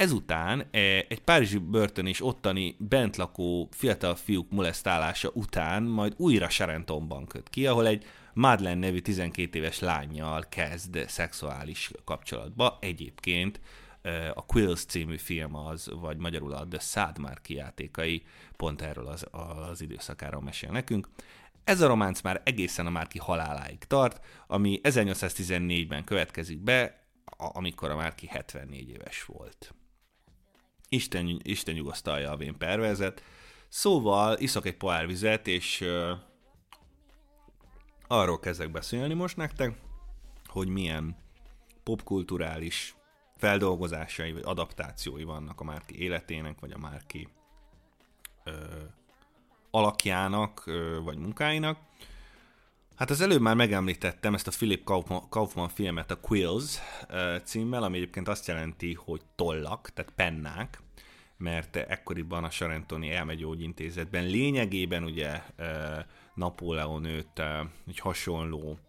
Ezután 0.02 0.68
egy 1.08 1.22
párizsi 1.22 1.58
börtön 1.58 2.06
és 2.08 2.26
ottani 2.26 2.76
bentlakó 2.80 3.68
fiatal 3.72 4.16
fiúk 4.16 4.52
molesztálása 4.52 5.30
után 5.34 5.84
majd 5.84 6.14
újra 6.18 6.48
Charentonban 6.48 7.28
köt 7.28 7.50
ki, 7.50 7.68
ahol 7.68 7.88
egy 7.88 8.06
Madeleine 8.34 8.80
nevű 8.80 9.00
12 9.00 9.58
éves 9.58 9.80
lányjal 9.80 10.46
kezd 10.50 11.04
szexuális 11.08 11.92
kapcsolatba. 12.04 12.78
Egyébként 12.82 13.60
a 14.34 14.46
Quills 14.46 14.86
című 14.86 15.18
film 15.18 15.56
az, 15.56 15.92
vagy 16.00 16.18
magyarul 16.18 16.54
a 16.54 16.68
The 16.68 16.80
Sad 16.80 17.18
Mark 17.18 17.50
játékai 17.50 18.24
pont 18.58 18.82
erről 18.82 19.08
az, 19.08 19.26
az 19.32 19.82
időszakáról 19.82 20.42
mesél 20.42 20.72
nekünk. 20.72 21.10
Ez 21.64 21.82
a 21.82 21.88
románc 21.88 22.22
már 22.22 22.42
egészen 22.46 22.86
a 22.86 22.90
Márki 22.90 23.20
haláláig 23.20 23.84
tart, 23.84 24.26
ami 24.48 24.80
1814-ben 24.84 26.04
következik 26.04 26.60
be, 26.60 27.06
amikor 27.38 27.90
a 27.90 27.96
Márki 27.96 28.28
74 28.28 28.90
éves 28.90 29.24
volt. 29.26 29.74
Isten, 30.94 31.40
Isten 31.44 31.76
nyugosztalja 31.76 32.32
a 32.32 32.38
vén 32.38 32.58
pervezet. 32.58 33.24
Szóval 33.68 34.38
iszok 34.38 34.66
egy 34.66 34.78
pohár 34.78 35.08
vizet, 35.08 35.48
és 35.48 35.82
uh, 35.82 36.18
arról 38.08 38.40
kezdek 38.40 38.72
beszélni 38.72 39.14
most 39.14 39.38
nektek, 39.38 39.80
hogy 40.46 40.68
milyen 40.68 41.16
popkulturális 41.84 42.96
feldolgozásai 43.38 44.32
vagy 44.32 44.44
adaptációi 44.46 45.24
vannak 45.24 45.60
a 45.60 45.64
Márki 45.64 46.02
életének, 46.02 46.60
vagy 46.60 46.72
a 46.72 46.78
Márki 46.78 47.28
ö, 48.44 48.52
alakjának, 49.72 50.64
ö, 50.66 51.00
vagy 51.04 51.18
munkáinak. 51.18 51.78
Hát 53.02 53.10
az 53.10 53.22
előbb 53.22 53.42
már 53.42 53.56
megemlítettem 53.56 54.34
ezt 54.34 54.48
a 54.48 54.52
Philip 54.52 54.84
Kaufman, 55.30 55.70
filmet, 55.70 56.12
a 56.12 56.20
Quills 56.20 56.80
címmel, 57.44 57.84
ami 57.84 57.98
egyébként 57.98 58.28
azt 58.28 58.48
jelenti, 58.48 58.94
hogy 58.94 59.22
tollak, 59.36 59.90
tehát 59.90 60.12
pennák, 60.16 60.82
mert 61.38 61.76
ekkoriban 61.76 62.44
a 62.44 62.50
Sarentoni 62.50 63.12
elmegyógyintézetben 63.12 64.26
lényegében 64.26 65.04
ugye 65.04 65.42
Napóleon 66.36 67.04
őt 67.04 67.42
egy 67.88 68.00
hasonló 68.00 68.80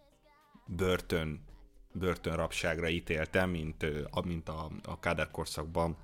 börtön, 0.65 1.43
börtönrapságra 1.91 2.89
ítélte, 2.89 3.45
mint, 3.45 3.85
mint 4.25 4.49
a, 4.49 4.69
a 4.83 4.99
Kádár 4.99 5.31
korszakban 5.31 5.97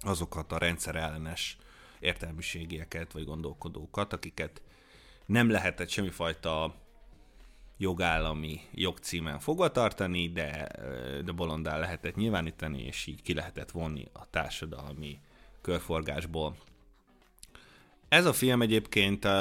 azokat 0.00 0.52
a 0.52 0.58
rendszerellenes 0.58 1.58
értelmiségieket 2.00 3.12
vagy 3.12 3.24
gondolkodókat, 3.24 4.12
akiket 4.12 4.62
nem 5.26 5.50
lehetett 5.50 5.88
semmifajta 5.88 6.74
jogállami 7.80 8.60
jogcímen 8.74 9.38
fogva 9.38 9.70
tartani, 9.70 10.28
de, 10.28 10.68
de 11.24 11.32
bolondá 11.32 11.78
lehetett 11.78 12.14
nyilvánítani, 12.14 12.82
és 12.82 13.06
így 13.06 13.22
ki 13.22 13.34
lehetett 13.34 13.70
vonni 13.70 14.06
a 14.12 14.30
társadalmi 14.30 15.18
körforgásból. 15.60 16.56
Ez 18.08 18.26
a 18.26 18.32
film 18.32 18.62
egyébként 18.62 19.24
uh, 19.24 19.32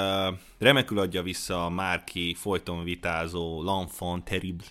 remekül 0.57 0.99
adja 0.99 1.21
vissza 1.21 1.65
a 1.65 1.69
Márki 1.69 2.33
folyton 2.33 2.83
vitázó 2.83 3.63
L'Enfant 3.63 4.23
Terrible 4.23 4.65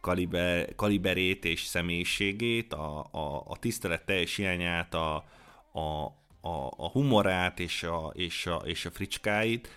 kaliber, 0.00 0.74
kaliberét 0.74 1.44
és 1.44 1.64
személyiségét, 1.64 2.72
a, 2.72 3.08
a, 3.10 3.42
a 3.46 3.56
tisztelet 3.60 4.04
teljes 4.04 4.36
hiányát, 4.36 4.94
a, 4.94 5.14
a, 5.72 6.04
a, 6.40 6.66
a 6.76 6.88
humorát 6.88 7.60
és 7.60 7.82
a, 7.82 8.12
és, 8.14 8.46
a, 8.46 8.56
és 8.64 8.84
a 8.84 8.90
fricskáit. 8.90 9.68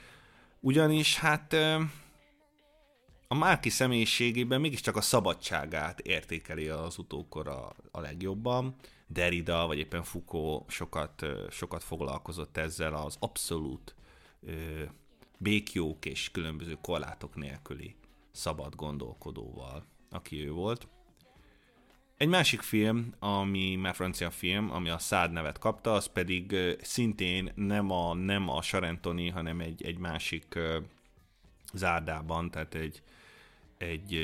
Ugyanis 0.60 1.18
hát 1.18 1.56
a 3.32 3.36
Márki 3.36 3.70
személyiségében 3.70 4.62
mégiscsak 4.62 4.96
a 4.96 5.02
szabadságát 5.02 6.00
értékeli 6.00 6.68
az 6.68 6.98
utókor 6.98 7.48
a, 7.48 7.74
a 7.92 8.00
legjobban. 8.00 8.76
Derrida, 9.08 9.68
vagy 9.68 9.78
éppen 9.78 10.04
Foucault 10.04 10.70
sokat, 10.72 11.26
sokat 11.50 11.84
foglalkozott 11.84 12.58
ezzel 12.58 12.94
az 12.94 13.18
abszolút 13.20 13.96
ö, 14.42 14.52
békjók 15.38 16.06
és 16.06 16.32
különböző 16.32 16.78
korlátok 16.82 17.36
nélküli 17.36 17.96
szabad 18.32 18.76
gondolkodóval, 18.76 19.86
aki 20.10 20.46
ő 20.46 20.52
volt. 20.52 20.88
Egy 22.18 22.30
másik 22.30 22.62
film, 22.62 23.14
ami 23.20 23.76
már 23.76 23.96
francia 23.96 24.32
film, 24.32 24.72
ami 24.72 24.90
a 24.90 24.98
Szád 24.98 25.32
nevet 25.32 25.60
kapta, 25.60 25.94
az 25.94 26.06
pedig 26.06 26.56
szintén 26.82 27.52
nem 27.56 27.92
a, 27.92 28.14
nem 28.14 28.50
a 28.50 28.62
Sarentoni, 28.62 29.30
hanem 29.30 29.60
egy, 29.60 29.84
egy 29.84 29.98
másik 29.98 30.60
zárdában, 31.74 32.52
tehát 32.52 32.76
egy, 32.76 33.02
egy, 33.82 34.16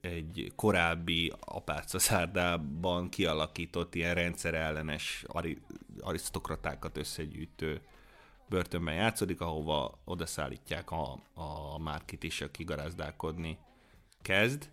egy 0.00 0.52
korábbi 0.56 1.32
apáca 1.40 1.98
szárdában 1.98 3.08
kialakított 3.08 3.94
ilyen 3.94 4.14
rendszerellenes 4.14 5.24
arisztokratákat 6.00 6.96
összegyűjtő 6.96 7.80
börtönben 8.48 8.94
játszódik, 8.94 9.40
ahova 9.40 9.98
odaszállítják 10.04 10.90
a, 10.90 11.22
a 11.34 11.78
Márkit 11.78 12.22
is, 12.22 12.40
aki 12.40 12.64
garázdálkodni 12.64 13.58
kezd. 14.22 14.70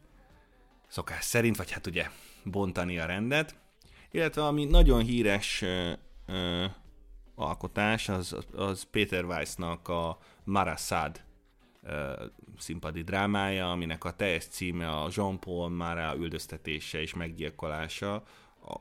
Szokás 0.88 1.23
szerint, 1.23 1.58
vagy 1.58 1.71
hát 1.71 1.88
ugye 1.88 2.10
bontani 2.43 2.99
a 2.99 3.06
rendet. 3.06 3.56
Illetve 4.12 4.45
ami 4.45 4.65
nagyon 4.65 5.02
híres 5.02 5.62
ö, 5.62 5.91
ö, 6.25 6.65
alkotás, 7.36 8.10
az, 8.10 8.36
az 8.56 8.84
Peter 8.91 9.25
Weissnak 9.25 9.88
a 9.88 10.17
Marasad 10.43 11.28
színpadi 12.57 13.01
drámája, 13.01 13.71
aminek 13.71 14.03
a 14.03 14.11
teljes 14.11 14.45
címe 14.45 14.89
a 14.89 15.09
Jean-Paul 15.15 15.69
Mara 15.69 16.15
üldöztetése 16.17 17.01
és 17.01 17.13
meggyilkolása, 17.13 18.23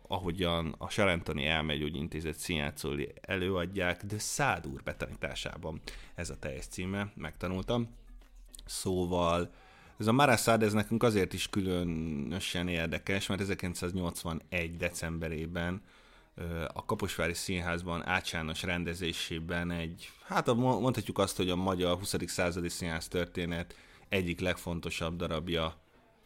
ahogyan 0.09 0.75
a 0.79 0.89
Sarentoni 0.89 1.47
Elmegyógyintézet 1.47 2.37
színjátszói 2.37 3.07
előadják, 3.21 4.05
de 4.05 4.19
Szád 4.19 4.67
úr 4.67 4.83
betanításában 4.83 5.81
ez 6.15 6.31
a 6.31 6.39
teljes 6.39 6.67
címe, 6.67 7.13
megtanultam. 7.15 7.97
Szóval 8.65 9.51
ez 9.99 10.07
a 10.07 10.13
Marasad, 10.13 10.63
ez 10.63 10.73
nekünk 10.73 11.03
azért 11.03 11.33
is 11.33 11.49
különösen 11.49 12.69
érdekes, 12.69 13.27
mert 13.27 13.41
1981. 13.41 14.77
decemberében 14.77 15.83
a 16.73 16.85
Kaposvári 16.85 17.35
Színházban 17.35 18.07
Ácsános 18.07 18.63
rendezésében 18.63 19.71
egy, 19.71 20.11
hát 20.27 20.55
mondhatjuk 20.55 21.19
azt, 21.19 21.37
hogy 21.37 21.51
a 21.51 21.57
magyar 21.57 21.99
20. 21.99 22.15
századi 22.27 22.69
színház 22.69 23.09
történet 23.09 23.75
egyik 24.09 24.41
legfontosabb 24.41 25.17
darabja 25.17 25.77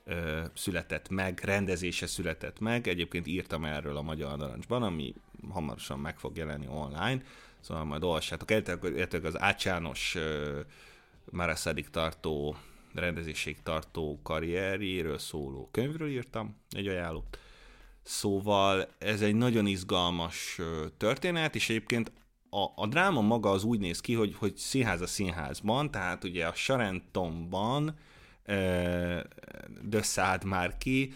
ö, 0.05 0.43
született 0.55 1.09
meg, 1.09 1.41
rendezése 1.45 2.07
született 2.07 2.61
meg. 2.61 2.89
Egyébként 2.89 3.27
írtam 3.27 3.65
erről 3.65 3.97
a 3.97 4.03
Magyar 4.03 4.39
Narancsban, 4.39 4.83
ami 4.83 5.15
hamarosan 5.51 5.99
meg 5.99 6.19
fog 6.19 6.37
jelenni 6.37 6.67
online, 6.67 7.23
szóval 7.61 7.85
majd 7.85 8.03
olvassátok. 8.03 8.51
Értek 8.51 9.25
az 9.25 9.41
Ácsános 9.41 10.17
Maraszadig 11.31 11.91
tartó, 11.91 12.57
rendezésig 12.95 13.63
tartó 13.63 14.21
karrierjéről 14.23 15.19
szóló 15.19 15.69
könyvről 15.71 16.09
írtam, 16.09 16.57
egy 16.71 16.87
ajánlót 16.87 17.39
Szóval 18.03 18.89
ez 18.99 19.21
egy 19.21 19.35
nagyon 19.35 19.67
izgalmas 19.67 20.61
történet, 20.97 21.55
és 21.55 21.69
egyébként 21.69 22.13
a, 22.51 22.83
a 22.83 22.87
dráma 22.87 23.21
maga 23.21 23.51
az 23.51 23.65
úgy 23.65 23.79
néz 23.79 24.01
ki, 24.01 24.15
hogy, 24.15 24.35
hogy 24.39 24.57
színház 24.57 25.01
a 25.01 25.07
színházban, 25.07 25.91
tehát 25.91 26.25
ugye 26.25 26.47
a 26.47 26.55
Sarentonban 26.55 27.99
Dösszád 29.83 30.45
már 30.45 30.79
ki, 30.79 31.13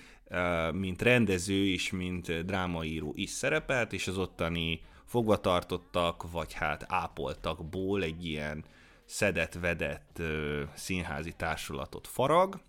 mint 0.73 1.03
rendező 1.03 1.65
is, 1.65 1.91
mint 1.91 2.45
drámaíró 2.45 3.13
is 3.15 3.31
szerepelt, 3.31 3.93
és 3.93 4.09
az 4.09 4.19
ottani 4.19 4.81
fogvatartottak, 5.05 6.31
vagy 6.31 6.53
hát 6.53 6.85
ápoltakból 6.89 8.03
egy 8.03 8.27
ilyen 8.27 8.65
szedett-vedett 9.05 10.23
színházi 10.75 11.33
társulatot 11.33 12.07
farag, 12.07 12.61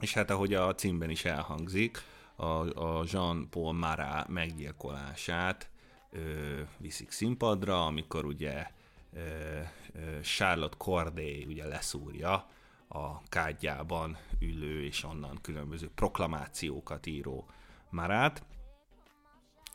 és 0.00 0.12
hát 0.12 0.30
ahogy 0.30 0.54
a 0.54 0.74
címben 0.74 1.10
is 1.10 1.24
elhangzik, 1.24 2.02
a, 2.36 2.80
a 2.84 3.04
Jean-Paul 3.12 3.72
Marat 3.72 4.28
meggyilkolását 4.28 5.70
ö, 6.10 6.60
viszik 6.78 7.10
színpadra, 7.10 7.86
amikor 7.86 8.24
ugye 8.24 8.66
ö, 9.12 9.18
ö, 9.92 10.20
Charlotte 10.20 10.76
Corday 10.76 11.44
ugye 11.44 11.66
leszúrja 11.66 12.48
a 12.88 13.22
kádjában 13.22 14.16
ülő 14.40 14.84
és 14.84 15.04
onnan 15.04 15.38
különböző 15.42 15.90
proklamációkat 15.94 17.06
író 17.06 17.46
Marát. 17.90 18.44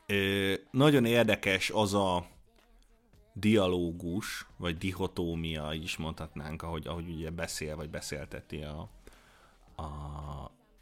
Ö, 0.05 0.53
nagyon 0.71 1.05
érdekes 1.05 1.69
az 1.69 1.93
a 1.93 2.25
dialógus, 3.33 4.47
vagy 4.57 4.77
dihotómia 4.77 5.73
is 5.73 5.97
mondhatnánk, 5.97 6.61
ahogy, 6.61 6.87
ahogy 6.87 7.09
ugye 7.09 7.29
beszél, 7.29 7.75
vagy 7.75 7.89
beszélteti 7.89 8.61
a, 8.63 8.89
a, 9.75 9.85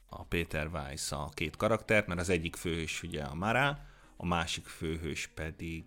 a 0.10 0.24
Peter 0.24 0.70
Weiss 0.74 1.12
a 1.12 1.30
két 1.34 1.56
karaktert, 1.56 2.08
mert 2.08 2.20
az 2.20 2.30
egyik 2.30 2.56
főhős 2.56 3.04
ugye 3.04 3.24
a 3.24 3.36
Mara, 3.36 3.80
a 4.18 4.26
másik 4.26 4.66
főhős 4.66 5.28
pedig 5.36 5.84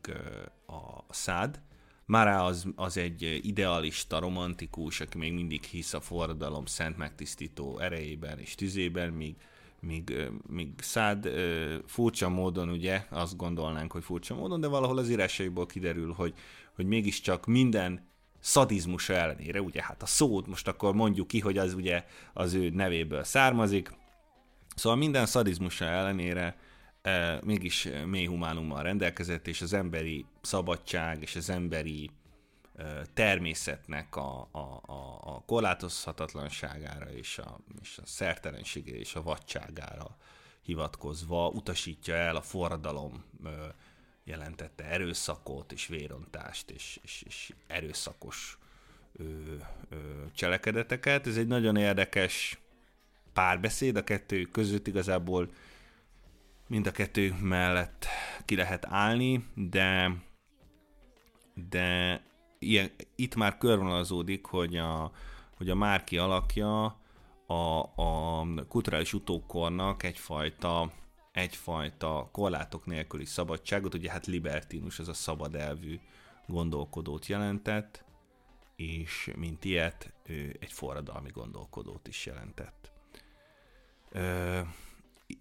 a 0.67 1.13
Szád. 1.13 1.61
Mara 2.05 2.45
az, 2.45 2.67
az 2.77 2.97
egy 2.97 3.41
idealista, 3.43 4.19
romantikus, 4.19 5.01
aki 5.01 5.19
még 5.19 5.33
mindig 5.33 5.63
hisz 5.65 5.93
a 5.93 6.01
forradalom 6.01 6.67
szent 6.67 6.97
megtisztító 6.97 7.79
erejében 7.79 8.39
és 8.39 8.55
tüzében, 8.55 9.13
míg, 9.13 9.37
míg, 9.81 10.31
míg 10.47 10.69
Szád 10.79 11.29
furcsa 11.87 12.29
módon, 12.29 12.69
ugye, 12.69 13.07
azt 13.11 13.37
gondolnánk, 13.37 13.93
hogy 13.93 14.05
furcsa 14.05 14.35
módon, 14.35 14.61
de 14.61 14.67
valahol 14.67 14.99
az 14.99 15.11
írásaiból 15.11 15.67
kiderül, 15.67 16.13
hogy, 16.13 16.35
hogy 16.75 16.87
mégiscsak 16.87 17.47
minden 17.47 18.11
szadizmusa 18.41 19.15
ellenére, 19.15 19.61
ugye 19.61 19.83
hát 19.83 20.03
a 20.03 20.07
szót 20.07 20.47
most 20.47 20.69
akkor 20.69 20.95
mondjuk 20.95 21.27
ki, 21.27 21.41
hogy 21.41 21.59
az 21.59 21.75
ugye 21.75 22.05
az 22.33 22.55
ő 22.55 22.71
nevéből 22.71 23.25
származik, 23.25 23.93
szóval 24.75 24.99
minden 24.99 25.27
szadizmusa 25.27 25.85
ellenére 25.85 26.57
e, 27.03 27.41
mégis 27.45 27.89
mély 28.07 28.27
humánummal 28.27 28.83
rendelkezett, 28.83 29.47
és 29.47 29.61
az 29.61 29.73
emberi 29.73 30.25
szabadság 30.41 31.23
és 31.23 31.37
az 31.37 31.51
emberi 31.51 32.11
e, 32.77 33.07
természetnek 33.15 34.17
a, 34.17 34.49
a, 34.51 34.81
a, 34.87 35.21
a 35.23 35.43
korlátozhatatlanságára 35.47 37.13
és 37.13 37.39
a, 37.39 37.59
és 37.83 37.99
a 38.03 38.07
szertelenségére 38.07 38.99
és 38.99 39.15
a 39.15 39.23
vadságára 39.23 40.17
hivatkozva 40.63 41.49
utasítja 41.49 42.15
el 42.15 42.37
a 42.37 42.43
forradalom 42.43 43.25
e, 43.45 43.51
jelentette 44.25 44.85
erőszakot 44.85 45.73
és 45.73 45.87
vérontást 45.87 46.71
és, 46.71 46.99
és, 47.03 47.23
és 47.27 47.53
erőszakos 47.67 48.59
ö, 49.13 49.25
ö, 49.89 49.97
cselekedeteket. 50.35 51.27
Ez 51.27 51.37
egy 51.37 51.47
nagyon 51.47 51.77
érdekes 51.77 52.62
párbeszéd 53.33 53.97
a 53.97 54.05
kettő 54.05 54.43
között 54.43 54.87
igazából 54.87 55.49
mind 56.67 56.87
a 56.87 56.91
kettő 56.91 57.35
mellett 57.41 58.07
ki 58.45 58.57
lehet 58.57 58.87
állni, 58.87 59.45
de 59.55 60.17
de 61.55 62.21
ilyen, 62.59 62.91
itt 63.15 63.35
már 63.35 63.59
körvonalazódik, 63.59 64.47
hogy 64.47 64.77
a, 64.77 65.13
hogy 65.57 65.71
a 65.71 65.75
Márki 65.75 66.19
alakja 66.19 67.01
a, 67.47 67.79
a 68.03 68.45
kulturális 68.69 69.13
utókornak 69.13 70.03
egyfajta 70.03 70.93
egyfajta 71.33 72.29
korlátok 72.33 72.87
nélküli 72.87 73.25
szabadságot, 73.25 73.95
ugye 73.95 74.11
hát 74.11 74.27
libertinus, 74.27 74.99
az 74.99 75.09
a 75.09 75.15
szabad 75.15 75.55
elvű 75.55 76.01
gondolkodót 76.47 77.27
jelentett, 77.27 78.05
és 78.77 79.33
mint 79.37 79.65
ilyet 79.65 80.13
ő 80.23 80.57
egy 80.61 80.73
forradalmi 80.73 81.31
gondolkodót 81.31 82.09
is 82.09 82.27
jelentett. 82.27 82.82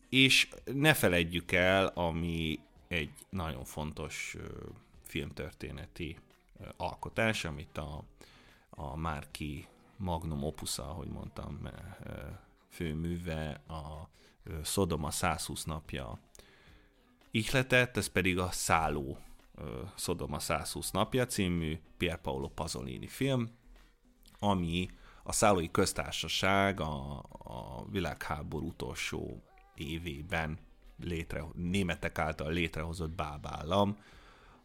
És 0.09 0.49
ne 0.65 0.93
feledjük 0.93 1.51
el, 1.51 1.85
ami 1.85 2.59
egy 2.87 3.11
nagyon 3.29 3.63
fontos 3.63 4.35
filmtörténeti 5.03 6.17
alkotás, 6.77 7.45
amit 7.45 7.77
a, 7.77 8.03
a 8.69 8.95
Márki 8.95 9.67
Magnum 9.97 10.43
Opusza, 10.43 10.89
ahogy 10.89 11.07
mondtam, 11.07 11.69
főműve, 12.69 13.61
a 13.67 14.09
Szodoma 14.63 15.11
120 15.11 15.63
napja 15.63 16.19
ihletett, 17.31 17.97
ez 17.97 18.07
pedig 18.07 18.39
a 18.39 18.51
Szálló 18.51 19.17
Szodoma 19.95 20.39
120 20.39 20.91
napja 20.91 21.25
című 21.25 21.79
Pier 21.97 22.21
Paolo 22.21 22.47
Pasolini 22.47 23.07
film, 23.07 23.49
ami 24.39 24.89
a 25.23 25.31
szállói 25.31 25.71
köztársaság 25.71 26.79
a, 26.79 27.23
a 27.43 27.85
világháború 27.89 28.67
utolsó 28.67 29.43
évében 29.75 30.57
létre, 31.03 31.43
németek 31.53 32.17
által 32.17 32.51
létrehozott 32.51 33.15
bábállam, 33.15 33.97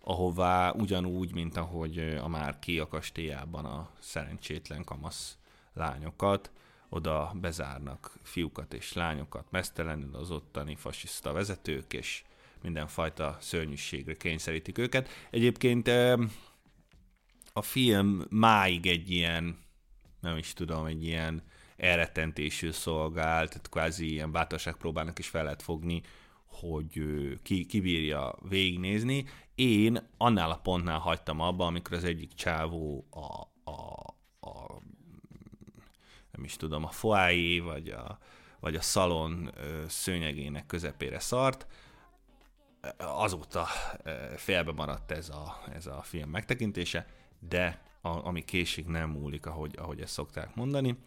ahová 0.01 0.71
ugyanúgy, 0.71 1.33
mint 1.33 1.57
ahogy 1.57 1.99
a 1.99 2.29
Márki 2.29 2.79
a 2.79 2.89
kastélyában 2.89 3.65
a 3.65 3.91
szerencsétlen 3.99 4.85
kamasz 4.85 5.39
lányokat, 5.73 6.51
oda 6.89 7.33
bezárnak 7.41 8.19
fiúkat 8.23 8.75
és 8.75 8.93
lányokat 8.93 9.51
mesztelenül 9.51 10.15
az 10.15 10.31
ottani 10.31 10.75
fasiszta 10.75 11.33
vezetők, 11.33 11.93
és 11.93 12.25
mindenfajta 12.63 13.37
szörnyűségre 13.41 14.15
kényszerítik 14.15 14.79
őket. 14.79 15.09
Egyébként 15.31 15.89
a 17.53 17.63
film 17.63 18.25
máig 18.31 18.87
egy 18.87 19.11
ilyen, 19.11 19.59
nem 20.27 20.37
is 20.37 20.53
tudom, 20.53 20.85
egy 20.85 21.05
ilyen 21.05 21.43
elrettentésű 21.77 22.71
szolgál, 22.71 23.49
tehát 23.49 23.69
kvázi 23.69 24.11
ilyen 24.13 24.33
bátorságpróbának 24.33 25.19
is 25.19 25.29
fel 25.29 25.45
lehet 25.45 25.63
fogni, 25.63 26.03
hogy 26.47 27.03
ki, 27.43 27.67
kibírja 27.67 28.35
végignézni. 28.49 29.25
Én 29.55 30.09
annál 30.17 30.51
a 30.51 30.59
pontnál 30.59 30.99
hagytam 30.99 31.41
abba, 31.41 31.67
amikor 31.67 31.97
az 31.97 32.05
egyik 32.05 32.35
csávó 32.35 33.07
a, 33.11 33.49
a, 33.71 34.07
a 34.49 34.83
nem 36.31 36.45
is 36.45 36.57
tudom, 36.57 36.85
a 36.85 36.89
foájé 36.89 37.59
vagy 37.59 37.89
a, 37.89 38.19
vagy 38.61 38.75
a 38.75 38.81
szalon 38.81 39.51
szőnyegének 39.89 40.67
közepére 40.67 41.19
szart. 41.19 41.67
Azóta 42.99 43.67
félbe 44.37 44.73
maradt 44.73 45.11
ez 45.11 45.29
a, 45.29 45.63
ez 45.75 45.87
a 45.87 46.03
film 46.03 46.31
megtekintése, 46.31 47.07
de 47.39 47.86
a, 48.07 48.27
ami 48.27 48.45
késik 48.45 48.87
nem 48.87 49.11
múlik, 49.11 49.47
ahogy, 49.47 49.75
ahogy 49.79 50.01
ezt 50.01 50.13
szokták 50.13 50.55
mondani. 50.55 50.99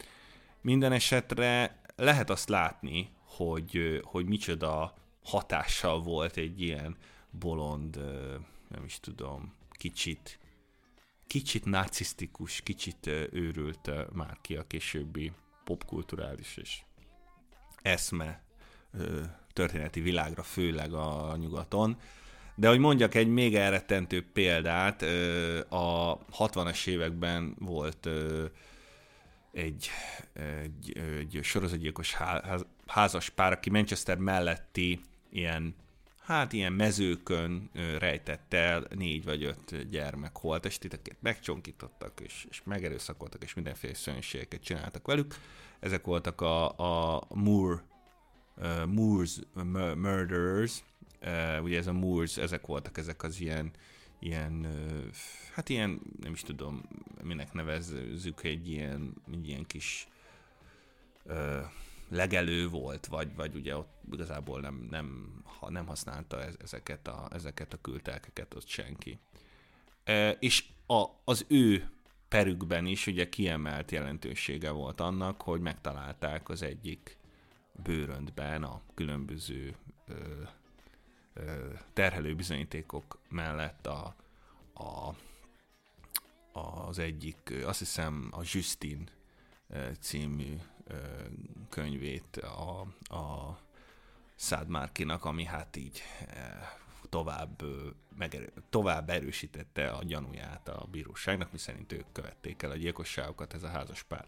Minden 0.62 0.92
esetre 0.92 1.82
lehet 1.96 2.30
azt 2.30 2.50
látni, 2.50 3.10
hogy, 3.24 4.02
hogy 4.04 4.26
micsoda 4.26 4.94
hatással 5.24 6.02
volt 6.02 6.38
egy 6.38 6.62
ilyen 6.62 6.98
bolond, 7.32 7.96
nem 8.70 8.84
is 8.86 9.00
tudom, 9.00 9.54
kicsit 9.72 10.40
kicsit 11.30 11.66
narcisztikus, 11.66 12.62
kicsit 12.62 13.08
őrült 13.32 14.14
már 14.14 14.38
ki 14.42 14.56
a 14.56 14.68
későbbi 14.68 15.32
popkulturális 15.64 16.58
és 16.58 16.82
eszme 17.82 18.44
történeti 19.54 20.00
világra, 20.00 20.44
főleg 20.44 20.94
a 20.94 21.36
nyugaton. 21.38 21.98
De 22.60 22.67
hogy 22.67 22.80
mondjak 22.80 23.15
egy 23.15 23.28
még 23.28 23.56
elrettentő 23.56 24.26
példát, 24.34 25.02
a 25.69 26.17
60-as 26.38 26.88
években 26.88 27.56
volt 27.60 28.10
egy, 29.52 29.89
egy, 30.34 30.98
egy 31.19 31.39
sorozatgyilkos 31.43 32.17
házas 32.88 33.30
pár, 33.30 33.52
aki 33.52 33.69
Manchester 33.69 34.17
melletti 34.17 35.00
ilyen 35.30 35.76
hát 36.19 36.54
ilyen 36.54 36.74
mezőkön 36.74 37.69
rejtett 38.00 38.54
el 38.54 38.88
négy 38.95 39.24
vagy 39.24 39.43
öt 39.43 39.89
gyermek 39.89 40.38
holtestiteket, 40.38 41.17
megcsonkítottak, 41.22 42.19
és, 42.19 42.45
és 42.50 42.62
megerőszakoltak, 42.63 43.43
és 43.43 43.54
mindenféle 43.54 43.93
szörnyűségeket 43.93 44.63
csináltak 44.63 45.08
velük. 45.08 45.36
Ezek 45.80 46.06
voltak 46.06 46.41
a, 46.41 46.67
a 47.15 47.24
Moore, 47.30 47.84
uh, 48.58 48.86
Moors 48.86 49.39
Murderers, 49.95 50.84
uh, 51.22 51.64
ugye 51.64 51.78
ez 51.78 51.88
a 51.88 51.94
Moors, 51.94 52.38
ezek 52.38 52.66
voltak 52.66 52.98
ezek 52.98 53.24
az 53.24 53.40
ilyen, 53.40 53.72
ilyen, 54.20 54.68
hát 55.54 55.70
ilyen, 55.70 56.02
nem 56.22 56.32
is 56.32 56.42
tudom, 56.42 56.82
minek 57.24 57.54
nevezzük, 57.54 58.44
egy 58.44 58.70
ilyen, 58.70 59.14
egy 59.32 59.48
ilyen 59.48 59.66
kis 59.66 60.08
legelő 62.10 62.68
volt, 62.68 63.06
vagy, 63.06 63.36
vagy 63.36 63.56
ugye 63.56 63.78
ott 63.78 64.02
igazából 64.12 64.60
nem, 64.62 64.88
nem, 64.90 65.34
ha 65.44 65.70
nem 65.70 65.86
használta 65.86 66.44
ezeket 66.62 67.08
a, 67.08 67.28
ezeket 67.32 67.74
a 67.74 67.82
kültelkeket 67.82 68.54
ott 68.54 68.68
senki. 68.68 69.20
És 70.40 70.66
a, 70.86 71.06
az 71.24 71.46
ő 71.48 71.90
perükben 72.28 72.86
is 72.86 73.08
ugye 73.08 73.30
kiemelt 73.30 73.92
jelentősége 73.92 74.70
volt 74.70 75.00
annak, 75.00 75.42
hogy 75.42 75.62
megtalálták 75.62 76.50
az 76.50 76.62
egyik 76.62 77.18
bőröntben 77.84 78.64
a 78.64 78.82
különböző 78.94 79.76
terhelő 81.93 82.36
bizonyítékok 82.36 83.19
mellett 83.30 83.88
a, 83.88 84.15
a, 84.73 85.15
az 86.52 86.99
egyik, 86.99 87.54
azt 87.65 87.80
hiszem 87.80 88.30
a 88.32 88.41
Justin 88.43 89.10
című 89.99 90.58
könyvét 91.69 92.38
a, 92.38 92.80
a 93.15 93.58
Szádmárkinak, 94.36 95.25
ami 95.25 95.43
hát 95.43 95.75
így 95.75 96.04
tovább, 97.10 97.63
megerő, 98.17 98.52
tovább 98.69 99.10
erősítette 99.10 99.89
a 99.89 100.04
gyanúját 100.04 100.69
a 100.69 100.88
bíróságnak, 100.91 101.52
miszerint 101.52 101.92
ők 101.92 102.06
követték 102.12 102.62
el 102.62 102.71
a 102.71 102.75
gyilkosságokat, 102.75 103.54
ez 103.54 103.63
a 103.63 103.67
házas 103.69 104.04
pár. 104.04 104.25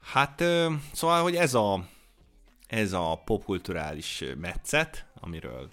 Hát, 0.00 0.38
szóval, 0.92 1.22
hogy 1.22 1.36
ez 1.36 1.54
a, 1.54 1.88
ez 2.70 2.92
a 2.92 3.22
popkulturális 3.24 4.24
metszet, 4.36 5.06
amiről 5.20 5.70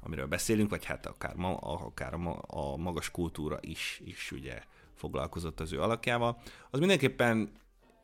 amiről 0.00 0.26
beszélünk, 0.26 0.70
vagy 0.70 0.84
hát 0.84 1.06
akár, 1.06 1.34
ma, 1.34 1.56
akár 1.56 2.14
a, 2.14 2.44
a 2.46 2.76
magas 2.76 3.10
kultúra 3.10 3.58
is, 3.60 4.00
is 4.04 4.32
ugye 4.32 4.62
foglalkozott 4.94 5.60
az 5.60 5.72
ő 5.72 5.82
alakjával, 5.82 6.40
az 6.70 6.78
mindenképpen 6.78 7.52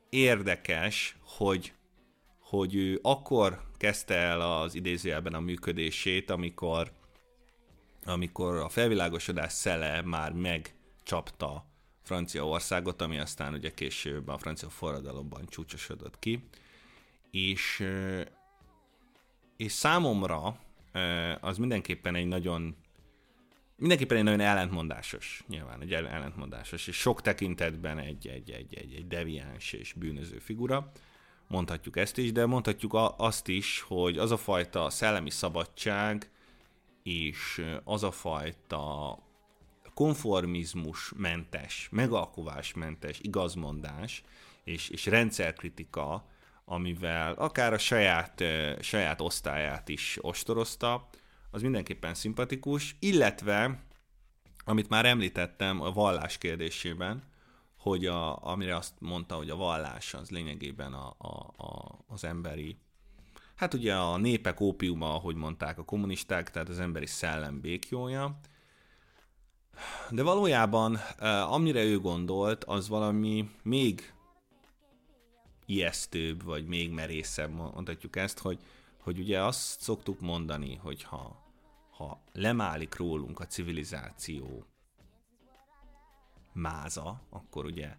érdekes, 0.08 1.16
hogy, 1.20 1.72
hogy 2.38 2.74
ő 2.74 2.98
akkor 3.02 3.62
kezdte 3.76 4.14
el 4.14 4.40
az 4.40 4.74
idézőjelben 4.74 5.34
a 5.34 5.40
működését, 5.40 6.30
amikor, 6.30 6.92
amikor 8.04 8.56
a 8.56 8.68
felvilágosodás 8.68 9.52
szele 9.52 10.02
már 10.02 10.32
megcsapta 10.32 11.66
Franciaországot, 12.02 13.02
ami 13.02 13.18
aztán 13.18 13.54
ugye 13.54 13.70
később 13.70 14.28
a 14.28 14.38
francia 14.38 14.68
forradalomban 14.68 15.46
csúcsosodott 15.46 16.18
ki, 16.18 16.48
és, 17.34 17.86
és 19.56 19.72
számomra 19.72 20.60
az 21.40 21.58
mindenképpen 21.58 22.14
egy 22.14 22.26
nagyon 22.26 22.76
mindenképpen 23.76 24.16
egy 24.16 24.24
nagyon 24.24 24.40
ellentmondásos, 24.40 25.44
nyilván 25.48 25.80
egy 25.80 25.92
ellentmondásos, 25.92 26.86
és 26.86 26.96
sok 26.96 27.22
tekintetben 27.22 27.98
egy, 27.98 28.28
egy, 28.28 28.50
egy, 28.50 28.74
egy, 28.74 28.94
egy 28.94 29.06
deviáns 29.06 29.72
és 29.72 29.92
bűnöző 29.92 30.38
figura, 30.38 30.92
mondhatjuk 31.48 31.96
ezt 31.96 32.18
is, 32.18 32.32
de 32.32 32.46
mondhatjuk 32.46 32.92
azt 33.16 33.48
is, 33.48 33.80
hogy 33.80 34.18
az 34.18 34.30
a 34.30 34.36
fajta 34.36 34.90
szellemi 34.90 35.30
szabadság, 35.30 36.30
és 37.02 37.64
az 37.84 38.02
a 38.02 38.10
fajta 38.10 39.18
konformizmus 39.94 41.12
mentes, 41.16 41.88
megalkovás 41.90 42.74
mentes 42.74 43.18
igazmondás 43.22 44.22
és, 44.64 44.88
és 44.88 45.06
rendszerkritika, 45.06 46.24
amivel 46.64 47.32
akár 47.32 47.72
a 47.72 47.78
saját, 47.78 48.42
saját 48.80 49.20
osztályát 49.20 49.88
is 49.88 50.18
ostorozta, 50.20 51.08
az 51.50 51.62
mindenképpen 51.62 52.14
szimpatikus, 52.14 52.96
illetve, 52.98 53.84
amit 54.64 54.88
már 54.88 55.06
említettem 55.06 55.80
a 55.80 55.92
vallás 55.92 56.38
kérdésében, 56.38 57.22
hogy 57.78 58.06
a, 58.06 58.44
amire 58.44 58.76
azt 58.76 58.94
mondta, 58.98 59.34
hogy 59.34 59.50
a 59.50 59.56
vallás 59.56 60.14
az 60.14 60.30
lényegében 60.30 60.92
a, 60.92 61.14
a, 61.18 61.54
a, 61.56 61.98
az 62.06 62.24
emberi, 62.24 62.78
hát 63.54 63.74
ugye 63.74 63.94
a 63.94 64.16
népek 64.16 64.60
ópiuma, 64.60 65.14
ahogy 65.14 65.34
mondták 65.34 65.78
a 65.78 65.84
kommunisták, 65.84 66.50
tehát 66.50 66.68
az 66.68 66.80
emberi 66.80 67.06
szellem 67.06 67.60
békjója, 67.60 68.38
de 70.10 70.22
valójában, 70.22 70.94
amire 71.48 71.82
ő 71.82 72.00
gondolt, 72.00 72.64
az 72.64 72.88
valami 72.88 73.50
még 73.62 74.13
ijesztőbb, 75.66 76.42
vagy 76.42 76.66
még 76.66 76.90
merészebb, 76.90 77.50
mondhatjuk 77.50 78.16
ezt, 78.16 78.38
hogy, 78.38 78.58
hogy 78.98 79.18
ugye 79.18 79.42
azt 79.42 79.80
szoktuk 79.80 80.20
mondani, 80.20 80.74
hogy 80.74 81.02
ha, 81.02 81.42
ha 81.90 82.22
lemálik 82.32 82.96
rólunk 82.96 83.40
a 83.40 83.46
civilizáció 83.46 84.64
máza, 86.52 87.22
akkor 87.30 87.64
ugye 87.64 87.96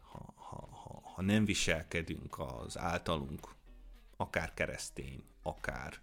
ha, 0.00 0.32
ha, 0.36 0.68
ha, 0.70 1.00
ha 1.14 1.22
nem 1.22 1.44
viselkedünk 1.44 2.38
az 2.38 2.78
általunk 2.78 3.54
akár 4.16 4.54
keresztény, 4.54 5.22
akár 5.42 6.00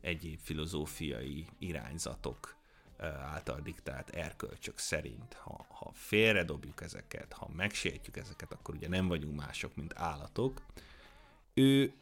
egyéb 0.00 0.38
filozófiai 0.38 1.46
irányzatok 1.58 2.56
által 3.02 3.60
diktált 3.60 4.10
erkölcsök 4.10 4.78
szerint, 4.78 5.34
ha, 5.34 5.66
ha 5.68 5.90
félredobjuk 5.92 6.82
ezeket, 6.82 7.32
ha 7.32 7.48
megsértjük 7.56 8.16
ezeket, 8.16 8.52
akkor 8.52 8.74
ugye 8.74 8.88
nem 8.88 9.08
vagyunk 9.08 9.36
mások, 9.36 9.74
mint 9.74 9.94
állatok. 9.96 10.62
Ő, 11.54 11.92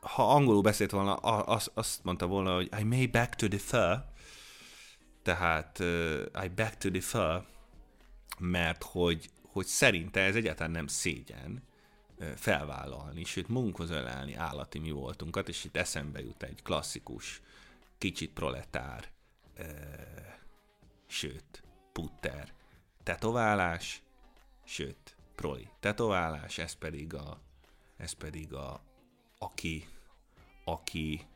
ha 0.00 0.34
angolul 0.34 0.62
beszélt 0.62 0.90
volna, 0.90 1.14
azt, 1.14 1.70
azt 1.74 2.04
mondta 2.04 2.26
volna, 2.26 2.54
hogy 2.54 2.70
I 2.80 2.82
may 2.82 3.06
back 3.06 3.34
to 3.34 3.48
the 3.48 3.58
fur, 3.58 4.04
tehát 5.22 5.78
uh, 5.78 6.44
I 6.44 6.48
back 6.48 6.76
to 6.76 6.90
the 6.90 7.00
fur, 7.00 7.44
mert 8.38 8.82
hogy, 8.82 9.30
hogy 9.42 9.66
szerinte 9.66 10.20
ez 10.20 10.36
egyáltalán 10.36 10.72
nem 10.72 10.86
szégyen 10.86 11.62
felvállalni, 12.36 13.24
sőt 13.24 13.48
munkhoz 13.48 13.90
ölelni 13.90 14.34
állati 14.34 14.78
mi 14.78 14.90
voltunkat, 14.90 15.48
és 15.48 15.64
itt 15.64 15.76
eszembe 15.76 16.20
jut 16.20 16.42
egy 16.42 16.62
klasszikus 16.62 17.42
kicsit 17.98 18.32
proletár, 18.32 19.08
ö, 19.54 19.64
sőt, 21.06 21.62
putter, 21.92 22.52
tetoválás, 23.02 24.02
sőt, 24.64 25.16
proli 25.34 25.68
tetoválás, 25.80 26.58
ez 26.58 26.72
pedig 26.72 27.14
a, 27.14 27.40
ez 27.96 28.12
pedig 28.12 28.54
a, 28.54 28.82
aki, 29.38 29.88
aki 30.64 31.26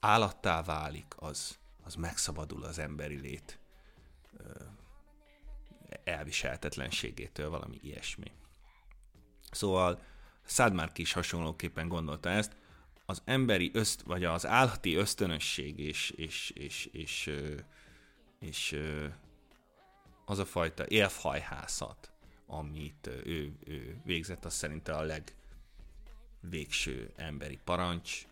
állattá 0.00 0.62
válik, 0.62 1.14
az, 1.16 1.58
az 1.82 1.94
megszabadul 1.94 2.64
az 2.64 2.78
emberi 2.78 3.20
lét 3.20 3.58
ö, 4.36 4.62
elviselhetetlenségétől, 6.04 7.50
valami 7.50 7.78
ilyesmi. 7.82 8.32
Szóval 9.50 10.02
Szádmárk 10.44 10.98
is 10.98 11.12
hasonlóképpen 11.12 11.88
gondolta 11.88 12.28
ezt, 12.28 12.56
az 13.06 13.22
emberi 13.24 13.70
öszt, 13.72 14.02
vagy 14.02 14.24
az 14.24 14.46
állati 14.46 14.94
ösztönösség 14.94 15.78
és, 15.78 16.10
és, 16.10 16.52
és, 16.54 16.88
és, 16.92 17.30
és, 18.38 18.76
az 20.24 20.38
a 20.38 20.44
fajta 20.44 20.88
élfhajhászat, 20.88 22.12
amit 22.46 23.06
ő, 23.06 23.52
ő 23.64 24.00
végzett, 24.04 24.44
az 24.44 24.54
szerinte 24.54 24.92
a 24.92 25.06
legvégső 26.42 27.12
emberi 27.16 27.58
parancs. 27.64 28.26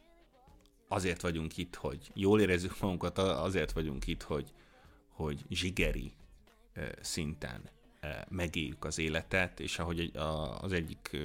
Azért 0.88 1.20
vagyunk 1.20 1.56
itt, 1.56 1.74
hogy 1.74 2.10
jól 2.14 2.40
érezzük 2.40 2.80
magunkat, 2.80 3.18
azért 3.18 3.72
vagyunk 3.72 4.06
itt, 4.06 4.22
hogy, 4.22 4.52
hogy 5.08 5.44
zsigeri 5.48 6.12
szinten 7.00 7.70
megéljük 8.28 8.84
az 8.84 8.98
életet, 8.98 9.60
és 9.60 9.78
ahogy 9.78 10.10
az 10.60 10.72
egyik 10.72 11.16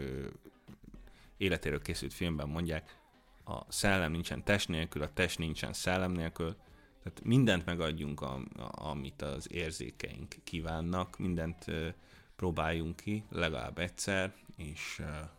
életéről 1.38 1.82
készült 1.82 2.14
filmben 2.14 2.50
mondják, 2.50 3.00
a 3.48 3.66
szellem 3.68 4.12
nincsen 4.12 4.44
test 4.44 4.68
nélkül, 4.68 5.02
a 5.02 5.14
test 5.14 5.38
nincsen 5.38 5.74
szellem 5.74 6.12
nélkül, 6.12 6.56
tehát 7.04 7.24
mindent 7.24 7.66
megadjunk, 7.66 8.22
a, 8.22 8.34
a, 8.36 8.90
amit 8.90 9.22
az 9.22 9.52
érzékeink 9.52 10.36
kívánnak, 10.44 11.18
mindent 11.18 11.68
uh, 11.68 11.88
próbáljunk 12.36 12.96
ki 12.96 13.24
legalább 13.30 13.80
egyszer, 13.80 14.34
és, 14.58 15.00
uh, 15.00 15.30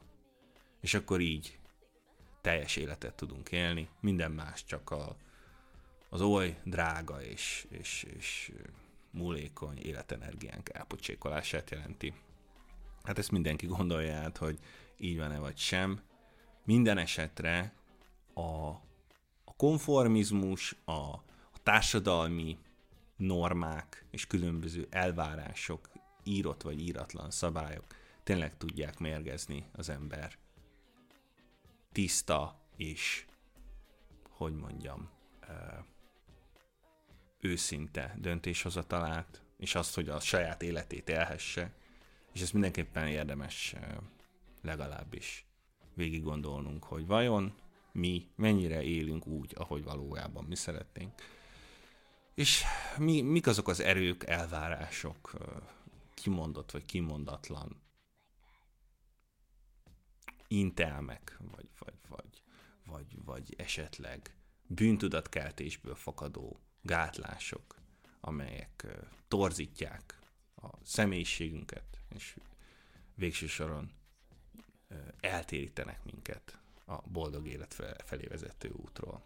és 0.81 0.95
akkor 0.95 1.21
így 1.21 1.59
teljes 2.41 2.77
életet 2.77 3.15
tudunk 3.15 3.53
élni, 3.53 3.89
minden 4.01 4.31
más 4.31 4.65
csak 4.65 4.91
a, 4.91 5.17
az 6.09 6.21
oly 6.21 6.59
drága 6.65 7.23
és, 7.23 7.67
és, 7.71 8.07
és 8.17 8.53
múlékony 9.11 9.79
életenergiánk 9.79 10.69
elpocsékolását 10.69 11.71
jelenti. 11.71 12.15
Hát 13.03 13.19
ezt 13.19 13.31
mindenki 13.31 13.67
gondolja 13.67 14.15
át, 14.15 14.37
hogy 14.37 14.59
így 14.97 15.19
van-e 15.19 15.39
vagy 15.39 15.57
sem. 15.57 16.01
Minden 16.65 16.99
esetre 16.99 17.73
a, 18.39 18.69
a 19.45 19.53
konformizmus, 19.57 20.77
a, 20.85 20.93
a 21.53 21.59
társadalmi 21.63 22.59
normák 23.17 24.05
és 24.11 24.27
különböző 24.27 24.87
elvárások, 24.91 25.91
írott 26.23 26.63
vagy 26.63 26.81
íratlan 26.81 27.31
szabályok 27.31 27.85
tényleg 28.23 28.57
tudják 28.57 28.99
mérgezni 28.99 29.65
az 29.73 29.89
ember. 29.89 30.39
Tiszta 31.93 32.61
és, 32.77 33.27
hogy 34.29 34.55
mondjam, 34.55 35.11
őszinte 37.41 38.17
döntéshozatalát, 38.19 39.43
és 39.57 39.75
azt, 39.75 39.95
hogy 39.95 40.09
a 40.09 40.21
saját 40.21 40.63
életét 40.63 41.09
élhesse, 41.09 41.75
és 42.33 42.41
ezt 42.41 42.53
mindenképpen 42.53 43.07
érdemes 43.07 43.75
legalábbis 44.63 45.47
végig 45.95 46.23
gondolnunk, 46.23 46.85
hogy 46.85 47.07
vajon 47.07 47.55
mi 47.93 48.29
mennyire 48.35 48.83
élünk 48.83 49.27
úgy, 49.27 49.53
ahogy 49.57 49.85
valójában 49.85 50.45
mi 50.45 50.55
szeretnénk. 50.55 51.13
És 52.35 52.65
mi, 52.99 53.21
mik 53.21 53.47
azok 53.47 53.69
az 53.69 53.81
erők, 53.81 54.25
elvárások, 54.25 55.33
kimondott 56.15 56.71
vagy 56.71 56.85
kimondatlan 56.85 57.81
intelmek, 60.49 61.37
vagy, 61.51 61.69
vagy, 61.79 61.95
vagy, 62.09 62.43
vagy, 62.85 63.25
vagy 63.25 63.55
esetleg 63.57 64.37
bűntudatkeltésből 64.67 65.95
fakadó 65.95 66.61
gátlások, 66.83 67.77
amelyek 68.21 68.87
torzítják 69.29 70.19
a 70.57 70.69
személyiségünket, 70.83 71.99
és 72.15 72.37
végső 73.15 73.47
soron 73.47 73.93
eltérítenek 75.21 76.05
minket 76.05 76.58
a 76.89 77.03
boldog 77.09 77.47
élet 77.47 77.75
felé 78.05 78.27
vezető 78.27 78.71
útról. 78.77 79.23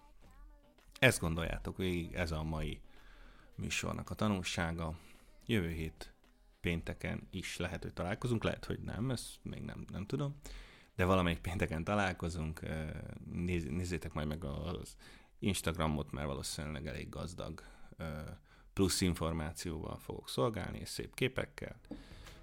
Ezt 0.98 1.20
gondoljátok 1.20 1.76
végig, 1.76 2.14
ez 2.14 2.30
a 2.32 2.42
mai 2.42 2.80
műsornak 3.54 4.10
a 4.10 4.14
tanulsága. 4.14 4.98
Jövő 5.46 5.70
hét 5.70 6.14
pénteken 6.60 7.28
is 7.30 7.56
lehet, 7.56 7.82
hogy 7.82 7.92
találkozunk, 7.92 8.44
lehet, 8.44 8.64
hogy 8.64 8.78
nem, 8.78 9.10
ezt 9.10 9.38
még 9.42 9.62
nem, 9.62 9.84
nem 9.90 10.06
tudom, 10.06 10.36
de 10.96 11.04
valamelyik 11.04 11.38
pénteken 11.38 11.84
találkozunk, 11.84 12.60
Néz, 13.32 13.64
nézzétek 13.64 14.12
majd 14.12 14.26
meg 14.26 14.44
az 14.44 14.96
Instagramot, 15.38 16.12
mert 16.12 16.26
valószínűleg 16.26 16.86
elég 16.86 17.08
gazdag 17.08 17.62
plusz 18.72 19.00
információval 19.00 19.96
fogok 19.96 20.28
szolgálni, 20.28 20.78
és 20.78 20.88
szép 20.88 21.14
képekkel. 21.14 21.80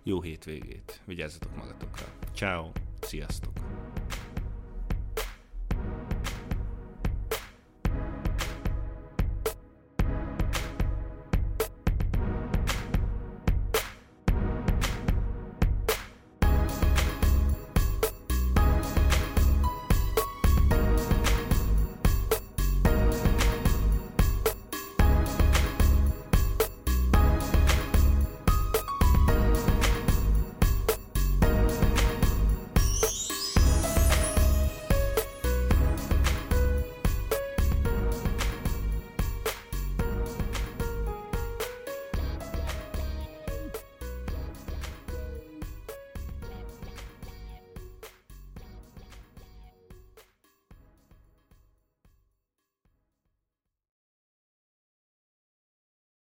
Jó 0.04 0.22
hétvégét, 0.22 1.02
vigyázzatok 1.06 1.56
magatokra. 1.56 2.06
Ciao, 2.34 2.72
sziasztok! 3.02 3.59